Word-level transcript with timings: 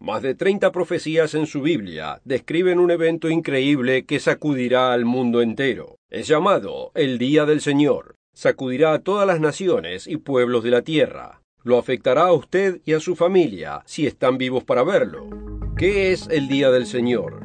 Más 0.00 0.22
de 0.22 0.34
30 0.34 0.72
profecías 0.72 1.34
en 1.34 1.44
su 1.46 1.60
Biblia 1.60 2.22
describen 2.24 2.78
un 2.78 2.90
evento 2.90 3.28
increíble 3.28 4.06
que 4.06 4.18
sacudirá 4.18 4.94
al 4.94 5.04
mundo 5.04 5.42
entero. 5.42 5.98
Es 6.08 6.26
llamado 6.26 6.90
el 6.94 7.18
Día 7.18 7.44
del 7.44 7.60
Señor. 7.60 8.16
Sacudirá 8.32 8.94
a 8.94 9.00
todas 9.00 9.26
las 9.26 9.40
naciones 9.40 10.06
y 10.06 10.16
pueblos 10.16 10.64
de 10.64 10.70
la 10.70 10.80
tierra. 10.80 11.42
Lo 11.64 11.76
afectará 11.76 12.28
a 12.28 12.32
usted 12.32 12.80
y 12.86 12.94
a 12.94 13.00
su 13.00 13.14
familia 13.14 13.82
si 13.84 14.06
están 14.06 14.38
vivos 14.38 14.64
para 14.64 14.84
verlo. 14.84 15.28
¿Qué 15.76 16.12
es 16.12 16.28
el 16.30 16.48
Día 16.48 16.70
del 16.70 16.86
Señor? 16.86 17.44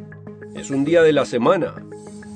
¿Es 0.56 0.70
un 0.70 0.86
día 0.86 1.04
de 1.04 1.12
la 1.12 1.26
semana? 1.26 1.86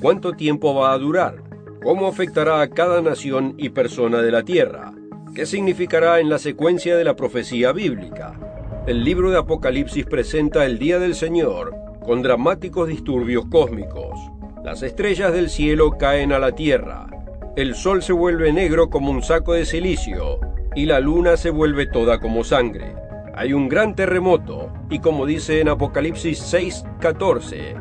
¿Cuánto 0.02 0.34
tiempo 0.34 0.74
va 0.74 0.92
a 0.92 0.98
durar? 0.98 1.42
¿Cómo 1.82 2.06
afectará 2.06 2.60
a 2.60 2.68
cada 2.68 3.00
nación 3.00 3.54
y 3.56 3.70
persona 3.70 4.20
de 4.20 4.32
la 4.32 4.42
tierra? 4.42 4.92
¿Qué 5.34 5.46
significará 5.46 6.20
en 6.20 6.28
la 6.28 6.38
secuencia 6.38 6.94
de 6.94 7.04
la 7.04 7.16
profecía 7.16 7.72
bíblica? 7.72 8.49
El 8.86 9.04
libro 9.04 9.30
de 9.30 9.36
Apocalipsis 9.36 10.06
presenta 10.06 10.64
el 10.64 10.78
Día 10.78 10.98
del 10.98 11.14
Señor 11.14 11.74
con 12.02 12.22
dramáticos 12.22 12.88
disturbios 12.88 13.44
cósmicos. 13.50 14.18
Las 14.64 14.82
estrellas 14.82 15.34
del 15.34 15.50
cielo 15.50 15.98
caen 15.98 16.32
a 16.32 16.38
la 16.38 16.52
tierra, 16.52 17.06
el 17.56 17.74
sol 17.74 18.02
se 18.02 18.14
vuelve 18.14 18.54
negro 18.54 18.88
como 18.88 19.10
un 19.10 19.22
saco 19.22 19.52
de 19.52 19.66
silicio 19.66 20.40
y 20.74 20.86
la 20.86 20.98
luna 20.98 21.36
se 21.36 21.50
vuelve 21.50 21.86
toda 21.86 22.20
como 22.20 22.42
sangre. 22.42 22.94
Hay 23.34 23.52
un 23.52 23.68
gran 23.68 23.94
terremoto 23.94 24.72
y 24.88 25.00
como 25.00 25.26
dice 25.26 25.60
en 25.60 25.68
Apocalipsis 25.68 26.40
6:14, 26.40 27.74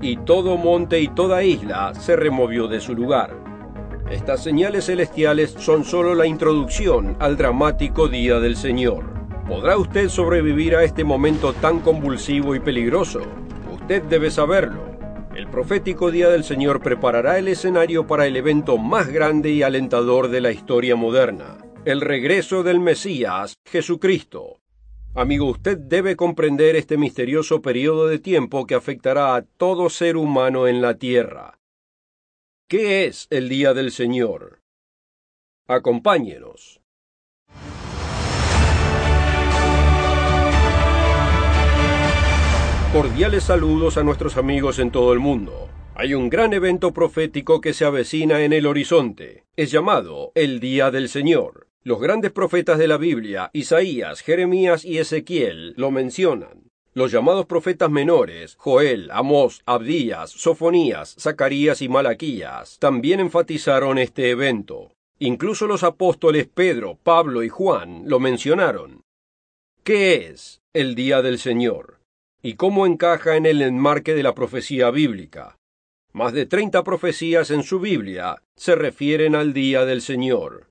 y 0.00 0.16
todo 0.18 0.56
monte 0.56 1.00
y 1.00 1.08
toda 1.08 1.42
isla 1.42 1.92
se 1.94 2.14
removió 2.14 2.68
de 2.68 2.78
su 2.78 2.94
lugar. 2.94 3.34
Estas 4.10 4.44
señales 4.44 4.86
celestiales 4.86 5.50
son 5.58 5.82
solo 5.82 6.14
la 6.14 6.26
introducción 6.26 7.16
al 7.18 7.36
dramático 7.36 8.06
día 8.06 8.38
del 8.38 8.54
Señor. 8.54 9.15
¿Podrá 9.48 9.76
usted 9.76 10.08
sobrevivir 10.08 10.74
a 10.74 10.82
este 10.82 11.04
momento 11.04 11.52
tan 11.52 11.78
convulsivo 11.78 12.56
y 12.56 12.60
peligroso? 12.60 13.22
Usted 13.72 14.02
debe 14.02 14.28
saberlo. 14.32 14.98
El 15.36 15.46
profético 15.48 16.10
Día 16.10 16.28
del 16.28 16.42
Señor 16.42 16.82
preparará 16.82 17.38
el 17.38 17.46
escenario 17.46 18.08
para 18.08 18.26
el 18.26 18.36
evento 18.36 18.76
más 18.76 19.06
grande 19.06 19.52
y 19.52 19.62
alentador 19.62 20.30
de 20.30 20.40
la 20.40 20.50
historia 20.50 20.96
moderna, 20.96 21.58
el 21.84 22.00
regreso 22.00 22.64
del 22.64 22.80
Mesías, 22.80 23.54
Jesucristo. 23.64 24.58
Amigo, 25.14 25.46
usted 25.46 25.78
debe 25.78 26.16
comprender 26.16 26.74
este 26.74 26.98
misterioso 26.98 27.62
periodo 27.62 28.08
de 28.08 28.18
tiempo 28.18 28.66
que 28.66 28.74
afectará 28.74 29.36
a 29.36 29.42
todo 29.42 29.90
ser 29.90 30.16
humano 30.16 30.66
en 30.66 30.82
la 30.82 30.98
tierra. 30.98 31.60
¿Qué 32.66 33.04
es 33.04 33.28
el 33.30 33.48
Día 33.48 33.74
del 33.74 33.92
Señor? 33.92 34.60
Acompáñenos. 35.68 36.80
Cordiales 42.96 43.44
saludos 43.44 43.98
a 43.98 44.02
nuestros 44.02 44.38
amigos 44.38 44.78
en 44.78 44.90
todo 44.90 45.12
el 45.12 45.18
mundo. 45.18 45.68
Hay 45.94 46.14
un 46.14 46.30
gran 46.30 46.54
evento 46.54 46.94
profético 46.94 47.60
que 47.60 47.74
se 47.74 47.84
avecina 47.84 48.42
en 48.42 48.54
el 48.54 48.66
horizonte. 48.66 49.44
Es 49.54 49.70
llamado 49.70 50.32
el 50.34 50.60
Día 50.60 50.90
del 50.90 51.10
Señor. 51.10 51.68
Los 51.82 52.00
grandes 52.00 52.32
profetas 52.32 52.78
de 52.78 52.88
la 52.88 52.96
Biblia, 52.96 53.50
Isaías, 53.52 54.22
Jeremías 54.22 54.82
y 54.82 54.96
Ezequiel, 54.96 55.74
lo 55.76 55.90
mencionan. 55.90 56.70
Los 56.94 57.12
llamados 57.12 57.44
profetas 57.44 57.90
menores, 57.90 58.56
Joel, 58.56 59.10
Amós, 59.12 59.60
Abdías, 59.66 60.30
Sofonías, 60.30 61.16
Zacarías 61.20 61.82
y 61.82 61.90
Malaquías, 61.90 62.78
también 62.78 63.20
enfatizaron 63.20 63.98
este 63.98 64.30
evento. 64.30 64.94
Incluso 65.18 65.66
los 65.66 65.82
apóstoles 65.82 66.48
Pedro, 66.48 66.98
Pablo 67.02 67.42
y 67.42 67.50
Juan 67.50 68.04
lo 68.06 68.20
mencionaron. 68.20 69.02
¿Qué 69.84 70.28
es 70.28 70.62
el 70.72 70.94
día 70.94 71.20
del 71.20 71.38
Señor? 71.38 71.95
Y 72.46 72.54
cómo 72.54 72.86
encaja 72.86 73.36
en 73.36 73.44
el 73.44 73.60
enmarque 73.60 74.14
de 74.14 74.22
la 74.22 74.32
profecía 74.32 74.92
bíblica. 74.92 75.58
Más 76.12 76.32
de 76.32 76.46
treinta 76.46 76.84
profecías 76.84 77.50
en 77.50 77.64
su 77.64 77.80
Biblia 77.80 78.40
se 78.54 78.76
refieren 78.76 79.34
al 79.34 79.52
día 79.52 79.84
del 79.84 80.00
Señor. 80.00 80.70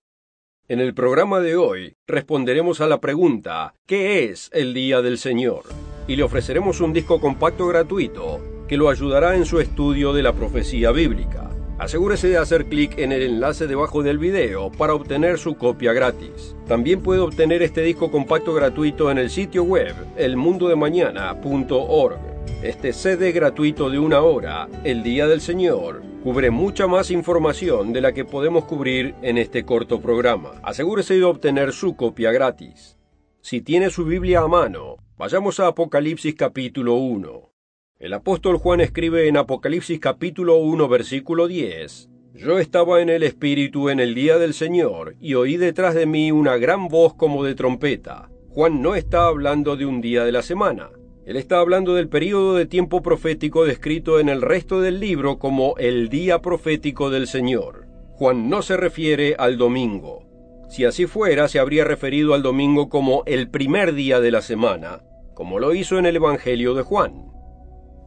En 0.69 0.79
el 0.79 0.93
programa 0.93 1.41
de 1.41 1.57
hoy 1.57 1.97
responderemos 2.07 2.79
a 2.79 2.87
la 2.87 3.01
pregunta 3.01 3.73
¿qué 3.85 4.23
es 4.23 4.49
el 4.53 4.73
día 4.73 5.01
del 5.01 5.17
Señor? 5.17 5.63
y 6.07 6.15
le 6.15 6.23
ofreceremos 6.23 6.79
un 6.79 6.93
disco 6.93 7.19
compacto 7.19 7.67
gratuito 7.67 8.39
que 8.69 8.77
lo 8.77 8.87
ayudará 8.87 9.35
en 9.35 9.43
su 9.43 9.59
estudio 9.59 10.13
de 10.13 10.23
la 10.23 10.31
profecía 10.31 10.91
bíblica. 10.91 11.44
Asegúrese 11.77 12.29
de 12.29 12.37
hacer 12.37 12.67
clic 12.67 12.97
en 12.97 13.11
el 13.11 13.21
enlace 13.21 13.67
debajo 13.67 14.01
del 14.01 14.17
video 14.17 14.71
para 14.71 14.93
obtener 14.93 15.37
su 15.37 15.55
copia 15.55 15.91
gratis. 15.91 16.55
También 16.67 17.01
puede 17.01 17.19
obtener 17.19 17.61
este 17.61 17.81
disco 17.81 18.11
compacto 18.11 18.53
gratuito 18.53 19.11
en 19.11 19.17
el 19.17 19.29
sitio 19.29 19.63
web 19.63 19.93
elmundodemañana.org. 20.15 22.17
Este 22.63 22.93
CD 22.93 23.33
gratuito 23.33 23.89
de 23.89 23.99
una 23.99 24.21
hora, 24.21 24.69
El 24.85 25.03
Día 25.03 25.27
del 25.27 25.41
Señor, 25.41 26.01
cubre 26.23 26.49
mucha 26.49 26.87
más 26.87 27.11
información 27.11 27.91
de 27.91 27.99
la 27.99 28.13
que 28.13 28.23
podemos 28.23 28.63
cubrir 28.63 29.13
en 29.21 29.37
este 29.37 29.65
corto 29.65 29.99
programa. 29.99 30.53
Asegúrese 30.63 31.15
de 31.15 31.25
obtener 31.25 31.73
su 31.73 31.97
copia 31.97 32.31
gratis. 32.31 32.97
Si 33.41 33.59
tiene 33.59 33.89
su 33.89 34.05
Biblia 34.05 34.39
a 34.39 34.47
mano, 34.47 34.95
vayamos 35.17 35.59
a 35.59 35.67
Apocalipsis 35.67 36.35
capítulo 36.35 36.95
1. 36.95 37.54
El 37.97 38.13
apóstol 38.13 38.57
Juan 38.57 38.81
escribe 38.81 39.29
en 39.29 39.37
Apocalipsis 39.37 40.01
capítulo 40.01 40.57
1 40.57 40.89
versículo 40.89 41.47
10, 41.47 42.09
Yo 42.33 42.59
estaba 42.59 43.01
en 43.01 43.07
el 43.07 43.23
Espíritu 43.23 43.87
en 43.87 44.01
el 44.01 44.13
día 44.13 44.37
del 44.37 44.53
Señor, 44.53 45.15
y 45.21 45.35
oí 45.35 45.55
detrás 45.55 45.95
de 45.95 46.05
mí 46.05 46.29
una 46.29 46.57
gran 46.57 46.89
voz 46.89 47.13
como 47.13 47.45
de 47.45 47.55
trompeta. 47.55 48.29
Juan 48.49 48.81
no 48.81 48.95
está 48.95 49.27
hablando 49.27 49.77
de 49.77 49.85
un 49.85 50.01
día 50.01 50.25
de 50.25 50.33
la 50.33 50.41
semana. 50.41 50.89
Él 51.25 51.37
está 51.37 51.59
hablando 51.59 51.95
del 51.95 52.09
período 52.09 52.55
de 52.55 52.65
tiempo 52.65 53.01
profético 53.01 53.63
descrito 53.63 54.19
en 54.19 54.27
el 54.27 54.41
resto 54.41 54.81
del 54.81 54.99
libro 54.99 55.39
como 55.39 55.75
el 55.77 56.09
día 56.09 56.41
profético 56.41 57.09
del 57.09 57.27
Señor. 57.27 57.87
Juan 58.11 58.49
no 58.49 58.61
se 58.61 58.75
refiere 58.75 59.37
al 59.39 59.57
domingo. 59.57 60.25
Si 60.69 60.83
así 60.83 61.05
fuera, 61.05 61.47
se 61.47 61.59
habría 61.59 61.85
referido 61.85 62.33
al 62.33 62.43
domingo 62.43 62.89
como 62.89 63.23
el 63.25 63.49
primer 63.49 63.93
día 63.93 64.19
de 64.19 64.31
la 64.31 64.41
semana, 64.41 65.01
como 65.33 65.59
lo 65.59 65.73
hizo 65.73 65.97
en 65.97 66.05
el 66.05 66.17
Evangelio 66.17 66.73
de 66.73 66.81
Juan. 66.81 67.24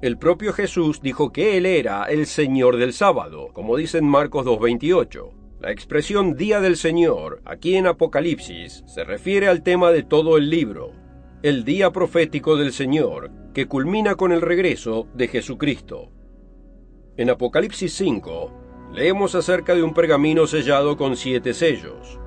El 0.00 0.16
propio 0.16 0.52
Jesús 0.52 1.00
dijo 1.02 1.32
que 1.32 1.56
Él 1.56 1.66
era 1.66 2.04
el 2.04 2.26
Señor 2.26 2.76
del 2.76 2.92
sábado, 2.92 3.48
como 3.52 3.76
dice 3.76 3.98
en 3.98 4.04
Marcos 4.04 4.46
2.28. 4.46 5.32
La 5.60 5.72
expresión 5.72 6.36
Día 6.36 6.60
del 6.60 6.76
Señor, 6.76 7.42
aquí 7.44 7.74
en 7.74 7.88
Apocalipsis, 7.88 8.84
se 8.86 9.02
refiere 9.02 9.48
al 9.48 9.64
tema 9.64 9.90
de 9.90 10.04
todo 10.04 10.36
el 10.36 10.50
libro, 10.50 10.92
el 11.42 11.64
día 11.64 11.90
profético 11.90 12.56
del 12.56 12.72
Señor, 12.72 13.32
que 13.52 13.66
culmina 13.66 14.14
con 14.14 14.30
el 14.30 14.40
regreso 14.40 15.08
de 15.14 15.26
Jesucristo. 15.26 16.12
En 17.16 17.28
Apocalipsis 17.28 17.92
5, 17.94 18.92
leemos 18.92 19.34
acerca 19.34 19.74
de 19.74 19.82
un 19.82 19.94
pergamino 19.94 20.46
sellado 20.46 20.96
con 20.96 21.16
siete 21.16 21.54
sellos. 21.54 22.20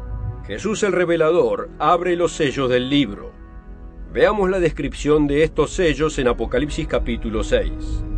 Jesús 0.46 0.84
el 0.84 0.92
revelador 0.92 1.70
abre 1.80 2.18
los 2.18 2.34
sellos 2.34 2.70
del 2.70 2.90
libro. 2.90 3.32
Veamos 4.14 4.50
la 4.50 4.60
descripción 4.60 5.26
de 5.26 5.42
estos 5.42 5.72
sellos 5.72 6.20
en 6.20 6.28
Apocalipsis 6.28 6.86
capítulo 6.86 7.46
6. 7.46 7.72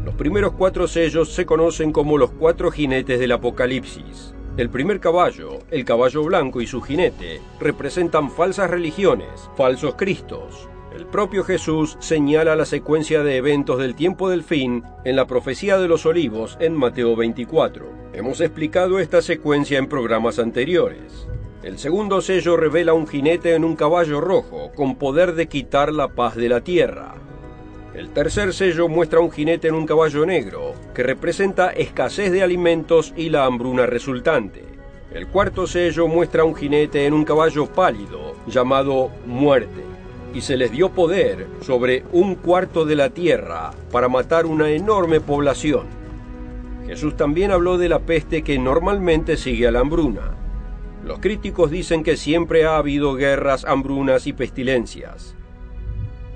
Los 0.04 0.16
primeros 0.16 0.54
cuatro 0.54 0.88
sellos 0.88 1.32
se 1.32 1.46
conocen 1.46 1.92
como 1.92 2.18
los 2.18 2.32
cuatro 2.32 2.72
jinetes 2.72 3.20
del 3.20 3.32
Apocalipsis. 3.32 4.34
El 4.58 4.72
primer 4.72 5.00
caballo, 5.00 5.60
el 5.70 5.86
caballo 5.86 6.24
blanco 6.24 6.62
y 6.62 6.66
su 6.66 6.82
jinete, 6.82 7.42
representan 7.60 8.32
falsas 8.32 8.72
religiones, 8.72 9.52
falsos 9.56 9.94
cristos. 9.94 10.68
El 10.96 11.06
propio 11.06 11.44
Jesús 11.44 11.96
señala 12.00 12.56
la 12.56 12.66
secuencia 12.66 13.22
de 13.22 13.38
eventos 13.38 13.78
del 13.78 13.94
tiempo 13.94 14.32
del 14.32 14.42
fin 14.42 14.84
en 15.06 15.16
la 15.16 15.28
profecía 15.28 15.78
de 15.78 15.88
los 15.88 16.08
olivos 16.08 16.58
en 16.60 16.74
Mateo 16.74 17.16
24. 17.16 17.86
Hemos 18.14 18.42
explicado 18.42 18.98
esta 18.98 19.22
secuencia 19.22 19.78
en 19.78 19.86
programas 19.86 20.40
anteriores. 20.40 21.28
El 21.64 21.80
segundo 21.80 22.20
sello 22.20 22.58
revela 22.58 22.94
un 22.94 23.08
jinete 23.08 23.56
en 23.56 23.64
un 23.64 23.78
caballo 23.78 24.20
rojo, 24.20 24.74
con 24.76 24.98
poder 24.98 25.34
de 25.34 25.48
quitar 25.48 25.94
la 25.94 26.10
paz 26.10 26.36
de 26.36 26.50
la 26.50 26.60
tierra. 26.60 27.16
El 27.96 28.10
tercer 28.10 28.54
sello 28.54 28.90
muestra 28.90 29.22
un 29.22 29.32
jinete 29.32 29.70
en 29.70 29.76
un 29.76 29.86
caballo 29.86 30.26
negro, 30.26 30.74
que 30.94 31.04
representa 31.04 31.70
escasez 31.70 32.34
de 32.34 32.44
alimentos 32.44 33.14
y 33.16 33.30
la 33.30 33.46
hambruna 33.46 33.86
resultante. 33.86 34.66
El 35.14 35.28
cuarto 35.28 35.66
sello 35.66 36.06
muestra 36.10 36.44
un 36.44 36.54
jinete 36.54 37.06
en 37.06 37.14
un 37.14 37.24
caballo 37.24 37.68
pálido, 37.68 38.36
llamado 38.46 39.10
muerte, 39.26 39.84
y 40.34 40.42
se 40.42 40.58
les 40.58 40.70
dio 40.70 40.90
poder 40.90 41.48
sobre 41.62 42.04
un 42.12 42.36
cuarto 42.36 42.84
de 42.84 42.98
la 42.98 43.12
tierra 43.12 43.72
para 43.90 44.10
matar 44.10 44.48
una 44.48 44.70
enorme 44.70 45.22
población. 45.22 45.86
Jesús 46.88 47.16
también 47.16 47.52
habló 47.52 47.78
de 47.78 47.88
la 47.88 48.00
peste 48.00 48.44
que 48.44 48.60
normalmente 48.60 49.38
sigue 49.38 49.66
a 49.68 49.72
la 49.72 49.80
hambruna. 49.80 50.33
Los 51.04 51.20
críticos 51.20 51.70
dicen 51.70 52.02
que 52.02 52.16
siempre 52.16 52.66
ha 52.66 52.78
habido 52.78 53.16
guerras, 53.16 53.66
hambrunas 53.66 54.26
y 54.26 54.34
pestilencias. 54.34 55.36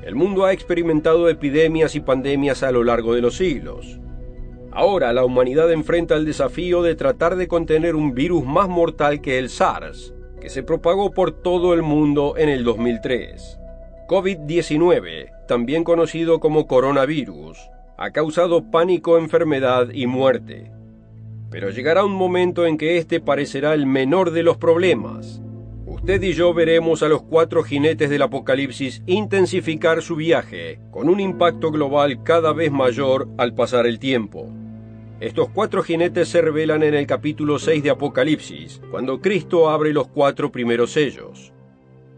El 0.04 0.16
mundo 0.16 0.46
ha 0.46 0.52
experimentado 0.52 1.30
epidemias 1.30 1.96
y 1.96 2.02
pandemias 2.02 2.64
a 2.64 2.72
lo 2.72 2.84
largo 2.84 3.14
de 3.14 3.22
los 3.22 3.38
siglos. 3.38 4.00
Ahora 4.72 5.14
la 5.14 5.24
humanidad 5.24 5.72
enfrenta 5.72 6.16
el 6.16 6.26
desafío 6.26 6.84
de 6.84 6.96
tratar 6.96 7.38
de 7.38 7.48
contener 7.48 7.96
un 7.96 8.14
virus 8.14 8.46
más 8.46 8.68
mortal 8.68 9.22
que 9.22 9.40
el 9.40 9.50
SARS, 9.50 10.14
que 10.42 10.50
se 10.50 10.64
propagó 10.64 11.12
por 11.12 11.32
todo 11.32 11.74
el 11.74 11.82
mundo 11.82 12.36
en 12.38 12.50
el 12.50 12.64
2003. 12.64 13.60
COVID-19, 14.08 15.48
también 15.48 15.84
conocido 15.84 16.40
como 16.40 16.68
coronavirus, 16.68 17.58
ha 17.98 18.12
causado 18.12 18.70
pánico, 18.70 19.18
enfermedad 19.18 19.90
y 19.92 20.08
muerte. 20.08 20.72
Pero 21.50 21.70
llegará 21.70 22.04
un 22.04 22.14
momento 22.14 22.66
en 22.66 22.78
que 22.78 22.98
este 22.98 23.20
parecerá 23.20 23.74
el 23.74 23.86
menor 23.86 24.32
de 24.32 24.44
los 24.44 24.58
problemas. 24.58 25.42
Usted 25.86 26.22
y 26.22 26.34
yo 26.34 26.54
veremos 26.54 27.02
a 27.04 27.08
los 27.08 27.24
cuatro 27.24 27.64
jinetes 27.64 28.10
del 28.10 28.22
Apocalipsis 28.22 29.02
intensificar 29.08 30.02
su 30.02 30.16
viaje, 30.16 30.80
con 30.92 31.10
un 31.10 31.20
impacto 31.20 31.72
global 31.72 32.24
cada 32.24 32.54
vez 32.54 32.72
mayor 32.72 33.28
al 33.38 33.54
pasar 33.56 33.88
el 33.88 33.98
tiempo. 33.98 34.50
Estos 35.20 35.50
cuatro 35.50 35.82
jinetes 35.82 36.28
se 36.28 36.42
revelan 36.42 36.84
en 36.84 36.94
el 36.94 37.08
capítulo 37.08 37.58
6 37.58 37.82
de 37.82 37.90
Apocalipsis, 37.90 38.82
cuando 38.92 39.20
Cristo 39.20 39.70
abre 39.70 39.92
los 39.92 40.08
cuatro 40.10 40.52
primeros 40.52 40.92
sellos. 40.92 41.52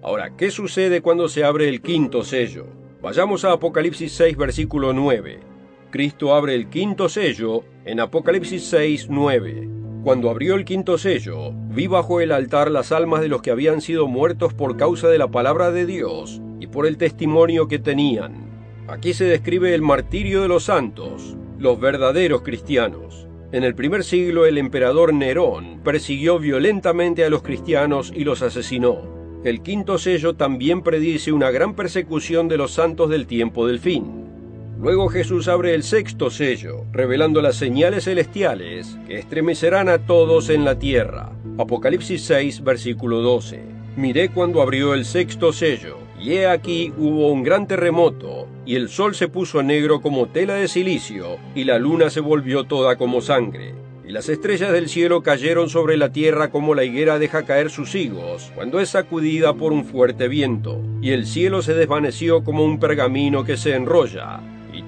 Ahora, 0.02 0.36
¿qué 0.36 0.52
sucede 0.52 1.02
cuando 1.02 1.30
se 1.30 1.44
abre 1.44 1.70
el 1.70 1.81
quinto 1.81 2.24
sello? 2.24 2.68
Vayamos 3.02 3.46
a 3.46 3.54
Apocalipsis 3.54 4.12
6, 4.12 4.36
versículo 4.36 4.92
9. 4.92 5.40
Cristo 5.92 6.36
abre 6.36 6.54
el 6.54 6.70
quinto 6.70 7.10
sello 7.10 7.64
en 7.84 8.00
Apocalipsis 8.00 8.64
6, 8.66 9.08
9. 9.10 9.68
Cuando 10.04 10.30
abrió 10.30 10.54
el 10.54 10.64
quinto 10.64 11.00
sello, 11.00 11.52
vi 11.52 11.88
bajo 11.88 12.22
el 12.22 12.32
altar 12.32 12.70
las 12.70 12.92
almas 12.92 13.22
de 13.22 13.28
los 13.28 13.42
que 13.42 13.50
habían 13.50 13.82
sido 13.82 14.08
muertos 14.08 14.54
por 14.54 14.78
causa 14.78 15.08
de 15.08 15.18
la 15.18 15.30
palabra 15.30 15.72
de 15.72 15.88
Dios 15.88 16.42
y 16.60 16.68
por 16.68 16.86
el 16.86 16.98
testimonio 16.98 17.68
que 17.68 17.80
tenían. 17.80 18.50
Aquí 18.88 19.14
se 19.14 19.26
describe 19.26 19.74
el 19.74 19.82
martirio 19.82 20.44
de 20.44 20.48
los 20.48 20.66
santos, 20.66 21.36
los 21.58 21.80
verdaderos 21.80 22.44
cristianos. 22.44 23.28
En 23.52 23.64
el 23.64 23.74
primer 23.74 24.04
siglo 24.04 24.46
el 24.46 24.60
emperador 24.60 25.12
Nerón 25.12 25.82
persiguió 25.84 26.38
violentamente 26.38 27.26
a 27.26 27.32
los 27.32 27.42
cristianos 27.42 28.14
y 28.16 28.26
los 28.26 28.44
asesinó. 28.44 29.42
El 29.44 29.64
quinto 29.64 29.98
sello 29.98 30.36
también 30.36 30.84
predice 30.84 31.32
una 31.32 31.50
gran 31.50 31.74
persecución 31.74 32.48
de 32.48 32.58
los 32.58 32.74
santos 32.74 33.10
del 33.10 33.26
tiempo 33.26 33.66
del 33.66 33.80
fin. 33.80 34.20
Luego 34.81 35.10
Jesús 35.10 35.50
abre 35.50 35.76
el 35.76 35.84
sexto 35.84 36.30
sello, 36.30 36.86
revelando 36.94 37.42
las 37.42 37.58
señales 37.58 38.06
celestiales 38.06 38.98
que 39.06 39.20
estremecerán 39.20 39.90
a 39.90 39.98
todos 39.98 40.50
en 40.50 40.64
la 40.64 40.80
tierra. 40.80 41.34
Apocalipsis 41.58 42.22
6, 42.22 42.64
versículo 42.64 43.22
12. 43.22 43.62
Miré 43.98 44.30
cuando 44.30 44.62
abrió 44.62 44.94
el 44.94 45.04
sexto 45.04 45.52
sello, 45.52 45.98
y 46.18 46.31
he 46.31 46.48
aquí 46.48 46.94
hubo 46.98 47.30
un 47.30 47.44
gran 47.44 47.68
terremoto, 47.68 48.48
y 48.66 48.76
el 48.76 48.88
sol 48.88 49.16
se 49.16 49.28
puso 49.28 49.62
negro 49.64 50.00
como 50.00 50.28
tela 50.28 50.54
de 50.54 50.70
silicio, 50.70 51.40
y 51.56 51.66
la 51.66 51.78
luna 51.78 52.10
se 52.10 52.22
volvió 52.22 52.64
toda 52.64 52.96
como 52.96 53.20
sangre. 53.20 53.76
Y 54.08 54.14
las 54.14 54.30
estrellas 54.30 54.72
del 54.72 54.88
cielo 54.88 55.24
cayeron 55.24 55.70
sobre 55.70 55.98
la 55.98 56.14
tierra 56.14 56.52
como 56.52 56.74
la 56.74 56.86
higuera 56.86 57.20
deja 57.20 57.44
caer 57.44 57.70
sus 57.70 57.96
higos, 57.96 58.54
cuando 58.56 58.80
es 58.80 58.92
sacudida 58.92 59.56
por 59.56 59.74
un 59.74 59.84
fuerte 59.84 60.30
viento. 60.30 60.81
Y 61.02 61.12
el 61.12 61.26
cielo 61.26 61.62
se 61.62 61.74
desvaneció 61.74 62.46
como 62.46 62.64
un 62.64 62.80
pergamino 62.80 63.44
que 63.44 63.58
se 63.58 63.76
enrolla, 63.76 64.40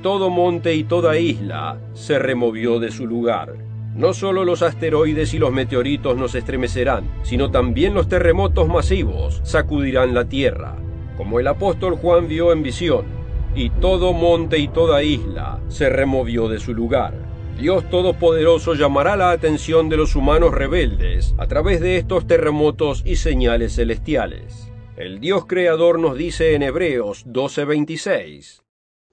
todo 0.01 0.29
monte 0.29 0.75
y 0.75 0.83
toda 0.83 1.17
isla 1.17 1.79
se 1.93 2.19
removió 2.19 2.79
de 2.79 2.91
su 2.91 3.07
lugar. 3.07 3.55
No 3.95 4.13
solo 4.13 4.45
los 4.45 4.61
asteroides 4.61 5.33
y 5.33 5.37
los 5.39 5.51
meteoritos 5.51 6.17
nos 6.17 6.33
estremecerán, 6.35 7.09
sino 7.23 7.51
también 7.51 7.93
los 7.93 8.07
terremotos 8.07 8.67
masivos 8.67 9.41
sacudirán 9.43 10.13
la 10.13 10.25
tierra, 10.25 10.75
como 11.17 11.39
el 11.39 11.47
apóstol 11.47 11.95
Juan 11.95 12.27
vio 12.27 12.51
en 12.51 12.63
visión, 12.63 13.05
y 13.53 13.69
todo 13.69 14.13
monte 14.13 14.57
y 14.59 14.69
toda 14.69 15.03
isla 15.03 15.59
se 15.67 15.89
removió 15.89 16.47
de 16.47 16.59
su 16.59 16.73
lugar. 16.73 17.13
Dios 17.59 17.87
Todopoderoso 17.89 18.73
llamará 18.73 19.15
la 19.15 19.31
atención 19.31 19.89
de 19.89 19.97
los 19.97 20.15
humanos 20.15 20.53
rebeldes 20.53 21.35
a 21.37 21.47
través 21.47 21.79
de 21.79 21.97
estos 21.97 22.25
terremotos 22.25 23.03
y 23.05 23.17
señales 23.17 23.75
celestiales. 23.75 24.71
El 24.95 25.19
Dios 25.19 25.45
Creador 25.45 25.99
nos 25.99 26.17
dice 26.17 26.55
en 26.55 26.63
Hebreos 26.63 27.25
12:26, 27.27 28.63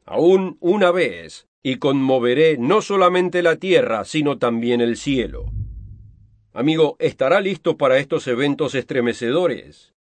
Aún 0.08 0.56
una 0.60 0.90
vez, 0.90 1.46
y 1.62 1.76
conmoveré 1.76 2.56
no 2.58 2.82
solamente 2.82 3.42
la 3.42 3.56
tierra, 3.56 4.04
sino 4.04 4.38
también 4.38 4.80
el 4.80 4.96
cielo. 4.96 5.52
Amigo, 6.52 6.96
¿estará 6.98 7.40
listo 7.40 7.76
para 7.76 7.98
estos 7.98 8.26
eventos 8.26 8.74
estremecedores? 8.74 9.94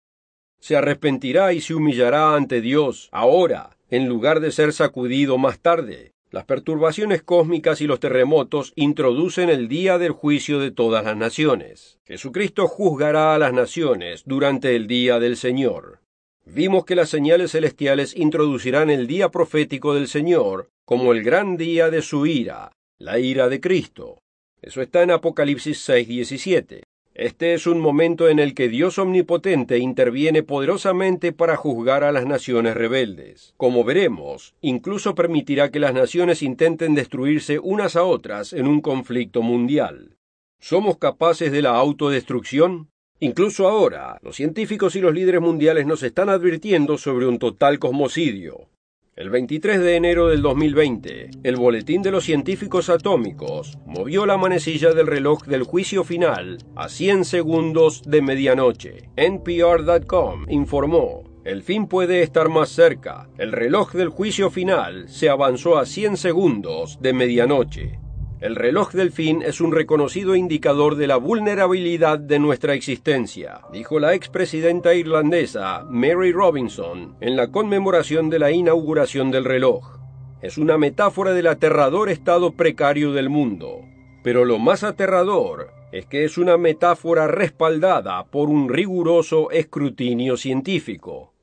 se 0.65 0.75
arrepentirá 0.75 1.53
y 1.53 1.61
se 1.61 1.75
humillará 1.75 2.33
ante 2.33 2.59
Dios 2.59 3.09
ahora, 3.11 3.77
en 3.91 4.07
lugar 4.07 4.39
de 4.39 4.51
ser 4.51 4.73
sacudido 4.73 5.37
más 5.37 5.59
tarde. 5.59 6.13
Las 6.31 6.45
perturbaciones 6.45 7.21
cósmicas 7.21 7.81
y 7.81 7.85
los 7.85 7.99
terremotos 7.99 8.73
introducen 8.75 9.49
el 9.49 9.67
día 9.67 9.99
del 9.99 10.11
juicio 10.11 10.59
de 10.59 10.71
todas 10.71 11.05
las 11.05 11.15
naciones. 11.15 11.99
Jesucristo 12.03 12.67
juzgará 12.67 13.35
a 13.35 13.37
las 13.37 13.53
naciones 13.53 14.23
durante 14.25 14.75
el 14.75 14.87
día 14.87 15.19
del 15.19 15.37
Señor. 15.37 15.99
Vimos 16.45 16.85
que 16.85 16.95
las 16.95 17.09
señales 17.09 17.51
celestiales 17.51 18.15
introducirán 18.15 18.91
el 18.91 19.07
día 19.07 19.29
profético 19.29 19.95
del 19.95 20.07
Señor 20.07 20.69
como 20.85 21.11
el 21.11 21.23
gran 21.23 21.57
día 21.57 21.89
de 21.89 22.03
su 22.03 22.27
ira, 22.27 22.71
la 22.99 23.17
ira 23.17 23.49
de 23.49 23.59
Cristo. 23.59 24.19
Eso 24.61 24.81
está 24.83 25.01
en 25.01 25.09
Apocalipsis 25.09 25.79
6:17. 25.89 26.83
Este 27.15 27.53
es 27.55 27.65
un 27.65 27.79
momento 27.79 28.29
en 28.29 28.39
el 28.39 28.53
que 28.53 28.69
Dios 28.69 28.99
omnipotente 28.99 29.79
interviene 29.79 30.43
poderosamente 30.43 31.31
para 31.31 31.55
juzgar 31.55 32.03
a 32.03 32.11
las 32.11 32.27
naciones 32.27 32.75
rebeldes. 32.75 33.53
Como 33.57 33.83
veremos, 33.83 34.53
incluso 34.61 35.15
permitirá 35.15 35.71
que 35.71 35.79
las 35.79 35.93
naciones 35.93 36.43
intenten 36.43 36.93
destruirse 36.93 37.57
unas 37.57 37.95
a 37.95 38.03
otras 38.03 38.53
en 38.53 38.67
un 38.67 38.81
conflicto 38.81 39.41
mundial. 39.41 40.17
¿Somos 40.59 40.97
capaces 40.97 41.51
de 41.51 41.61
la 41.63 41.71
autodestrucción? 41.71 42.89
Incluso 43.19 43.67
ahora, 43.67 44.19
los 44.21 44.35
científicos 44.35 44.95
y 44.95 45.01
los 45.01 45.13
líderes 45.13 45.41
mundiales 45.41 45.85
nos 45.85 46.03
están 46.03 46.29
advirtiendo 46.29 46.97
sobre 46.97 47.27
un 47.27 47.39
total 47.39 47.79
cosmocidio. 47.79 48.67
El 49.15 49.29
23 49.29 49.79
de 49.79 49.95
enero 49.95 50.27
del 50.27 50.41
2020, 50.41 51.29
el 51.43 51.55
Boletín 51.55 52.01
de 52.01 52.11
los 52.11 52.25
Científicos 52.25 52.89
Atómicos 52.89 53.77
movió 53.85 54.25
la 54.25 54.35
manecilla 54.35 54.91
del 54.91 55.07
reloj 55.07 55.45
del 55.45 55.63
juicio 55.63 56.03
final 56.03 56.57
a 56.75 56.89
100 56.89 57.23
segundos 57.23 58.03
de 58.03 58.21
medianoche. 58.21 59.09
NPR.com 59.15 60.45
informó, 60.49 61.23
el 61.45 61.63
fin 61.63 61.87
puede 61.87 62.23
estar 62.23 62.49
más 62.49 62.67
cerca. 62.67 63.29
El 63.37 63.53
reloj 63.53 63.93
del 63.93 64.09
juicio 64.09 64.49
final 64.49 65.07
se 65.07 65.29
avanzó 65.29 65.77
a 65.77 65.85
100 65.85 66.17
segundos 66.17 66.97
de 66.99 67.13
medianoche. 67.13 67.99
El 68.45 68.55
reloj 68.55 68.91
del 68.91 69.11
fin 69.11 69.41
es 69.41 69.59
un 69.59 69.71
reconocido 69.71 70.35
indicador 70.35 70.97
de 70.97 71.07
la 71.07 71.17
vulnerabilidad 71.17 72.19
de 72.19 72.37
nuestra 72.37 72.75
existencia, 72.75 73.61
dijo 73.73 73.99
la 73.99 74.13
expresidenta 74.13 74.93
irlandesa 74.93 75.83
Mary 75.89 76.31
Robinson 76.31 77.15
en 77.21 77.35
la 77.35 77.47
conmemoración 77.47 78.29
de 78.29 78.37
la 78.37 78.51
inauguración 78.51 79.31
del 79.31 79.45
reloj. 79.45 79.97
Es 80.43 80.59
una 80.59 80.77
metáfora 80.77 81.31
del 81.31 81.47
aterrador 81.47 82.07
estado 82.07 82.51
precario 82.51 83.13
del 83.13 83.31
mundo. 83.31 83.79
Pero 84.23 84.45
lo 84.45 84.59
más 84.59 84.83
aterrador 84.83 85.71
es 85.91 86.05
que 86.05 86.23
es 86.23 86.37
una 86.37 86.55
metáfora 86.55 87.25
respaldada 87.25 88.25
por 88.25 88.49
un 88.49 88.69
riguroso 88.69 89.49
escrutinio 89.49 90.37
científico. 90.37 91.33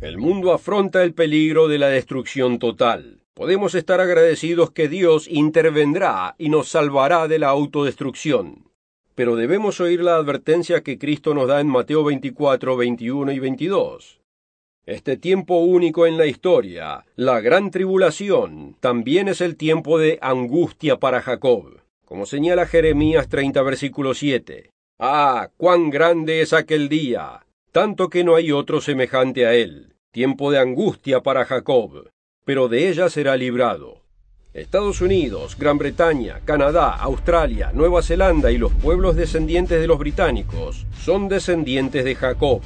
El 0.00 0.16
mundo 0.16 0.54
afronta 0.54 1.02
el 1.02 1.12
peligro 1.12 1.68
de 1.68 1.76
la 1.76 1.88
destrucción 1.88 2.58
total. 2.58 3.17
Podemos 3.38 3.76
estar 3.76 4.00
agradecidos 4.00 4.72
que 4.72 4.88
Dios 4.88 5.28
intervendrá 5.28 6.34
y 6.38 6.48
nos 6.48 6.70
salvará 6.70 7.28
de 7.28 7.38
la 7.38 7.46
autodestrucción. 7.50 8.64
Pero 9.14 9.36
debemos 9.36 9.80
oír 9.80 10.02
la 10.02 10.16
advertencia 10.16 10.82
que 10.82 10.98
Cristo 10.98 11.34
nos 11.34 11.46
da 11.46 11.60
en 11.60 11.68
Mateo 11.68 12.02
24, 12.02 12.76
21 12.76 13.30
y 13.30 13.38
22. 13.38 14.20
Este 14.86 15.16
tiempo 15.16 15.58
único 15.58 16.04
en 16.04 16.18
la 16.18 16.26
historia, 16.26 17.04
la 17.14 17.40
gran 17.40 17.70
tribulación, 17.70 18.74
también 18.80 19.28
es 19.28 19.40
el 19.40 19.54
tiempo 19.54 20.00
de 20.00 20.18
angustia 20.20 20.96
para 20.96 21.22
Jacob, 21.22 21.80
como 22.04 22.26
señala 22.26 22.66
Jeremías 22.66 23.28
30, 23.28 23.62
versículo 23.62 24.14
7. 24.14 24.72
Ah, 24.98 25.50
cuán 25.56 25.90
grande 25.90 26.40
es 26.40 26.52
aquel 26.52 26.88
día, 26.88 27.46
tanto 27.70 28.08
que 28.08 28.24
no 28.24 28.34
hay 28.34 28.50
otro 28.50 28.80
semejante 28.80 29.46
a 29.46 29.54
él, 29.54 29.94
tiempo 30.10 30.50
de 30.50 30.58
angustia 30.58 31.22
para 31.22 31.44
Jacob, 31.44 32.08
pero 32.48 32.66
de 32.66 32.88
ella 32.88 33.10
será 33.10 33.36
librado. 33.36 34.00
Estados 34.54 35.02
Unidos, 35.02 35.54
Gran 35.58 35.76
Bretaña, 35.76 36.40
Canadá, 36.46 36.94
Australia, 36.94 37.72
Nueva 37.74 38.00
Zelanda 38.00 38.50
y 38.50 38.56
los 38.56 38.72
pueblos 38.72 39.16
descendientes 39.16 39.78
de 39.78 39.86
los 39.86 39.98
británicos 39.98 40.86
son 40.98 41.28
descendientes 41.28 42.06
de 42.06 42.14
Jacob. 42.14 42.62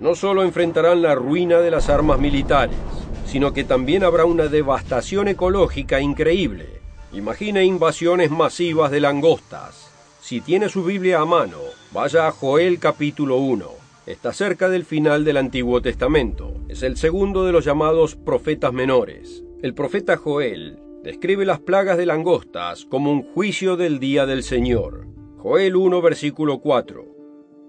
No 0.00 0.14
solo 0.14 0.42
enfrentarán 0.42 1.00
la 1.00 1.14
ruina 1.14 1.60
de 1.60 1.70
las 1.70 1.88
armas 1.88 2.18
militares, 2.18 2.76
sino 3.24 3.54
que 3.54 3.64
también 3.64 4.04
habrá 4.04 4.26
una 4.26 4.48
devastación 4.48 5.28
ecológica 5.28 5.98
increíble. 5.98 6.66
Imagine 7.14 7.64
invasiones 7.64 8.30
masivas 8.30 8.90
de 8.90 9.00
langostas. 9.00 9.90
Si 10.20 10.42
tiene 10.42 10.68
su 10.68 10.84
Biblia 10.84 11.20
a 11.20 11.24
mano, 11.24 11.60
vaya 11.90 12.26
a 12.26 12.32
Joel 12.32 12.78
capítulo 12.78 13.36
1 13.36 13.75
está 14.06 14.32
cerca 14.32 14.68
del 14.68 14.84
final 14.84 15.24
del 15.24 15.36
Antiguo 15.36 15.82
Testamento. 15.82 16.54
Es 16.68 16.82
el 16.84 16.96
segundo 16.96 17.44
de 17.44 17.52
los 17.52 17.64
llamados 17.64 18.14
profetas 18.14 18.72
menores. 18.72 19.44
El 19.62 19.74
profeta 19.74 20.16
Joel 20.16 20.78
describe 21.02 21.44
las 21.44 21.58
plagas 21.58 21.98
de 21.98 22.06
langostas 22.06 22.84
como 22.84 23.10
un 23.10 23.22
juicio 23.22 23.76
del 23.76 23.98
día 23.98 24.24
del 24.24 24.44
Señor. 24.44 25.06
Joel 25.38 25.74
1 25.74 26.02
versículo 26.02 26.60
4. 26.60 27.04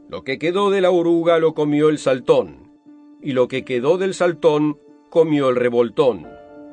Lo 0.10 0.24
que 0.24 0.38
quedó 0.38 0.70
de 0.70 0.82
la 0.82 0.92
oruga 0.92 1.40
lo 1.40 1.54
comió 1.54 1.90
el 1.90 1.98
saltón. 1.98 2.66
y 3.20 3.32
lo 3.32 3.48
que 3.48 3.66
quedó 3.66 3.98
del 3.98 4.14
saltón 4.14 4.78
comió 5.10 5.50
el 5.50 5.56
revoltón, 5.56 6.28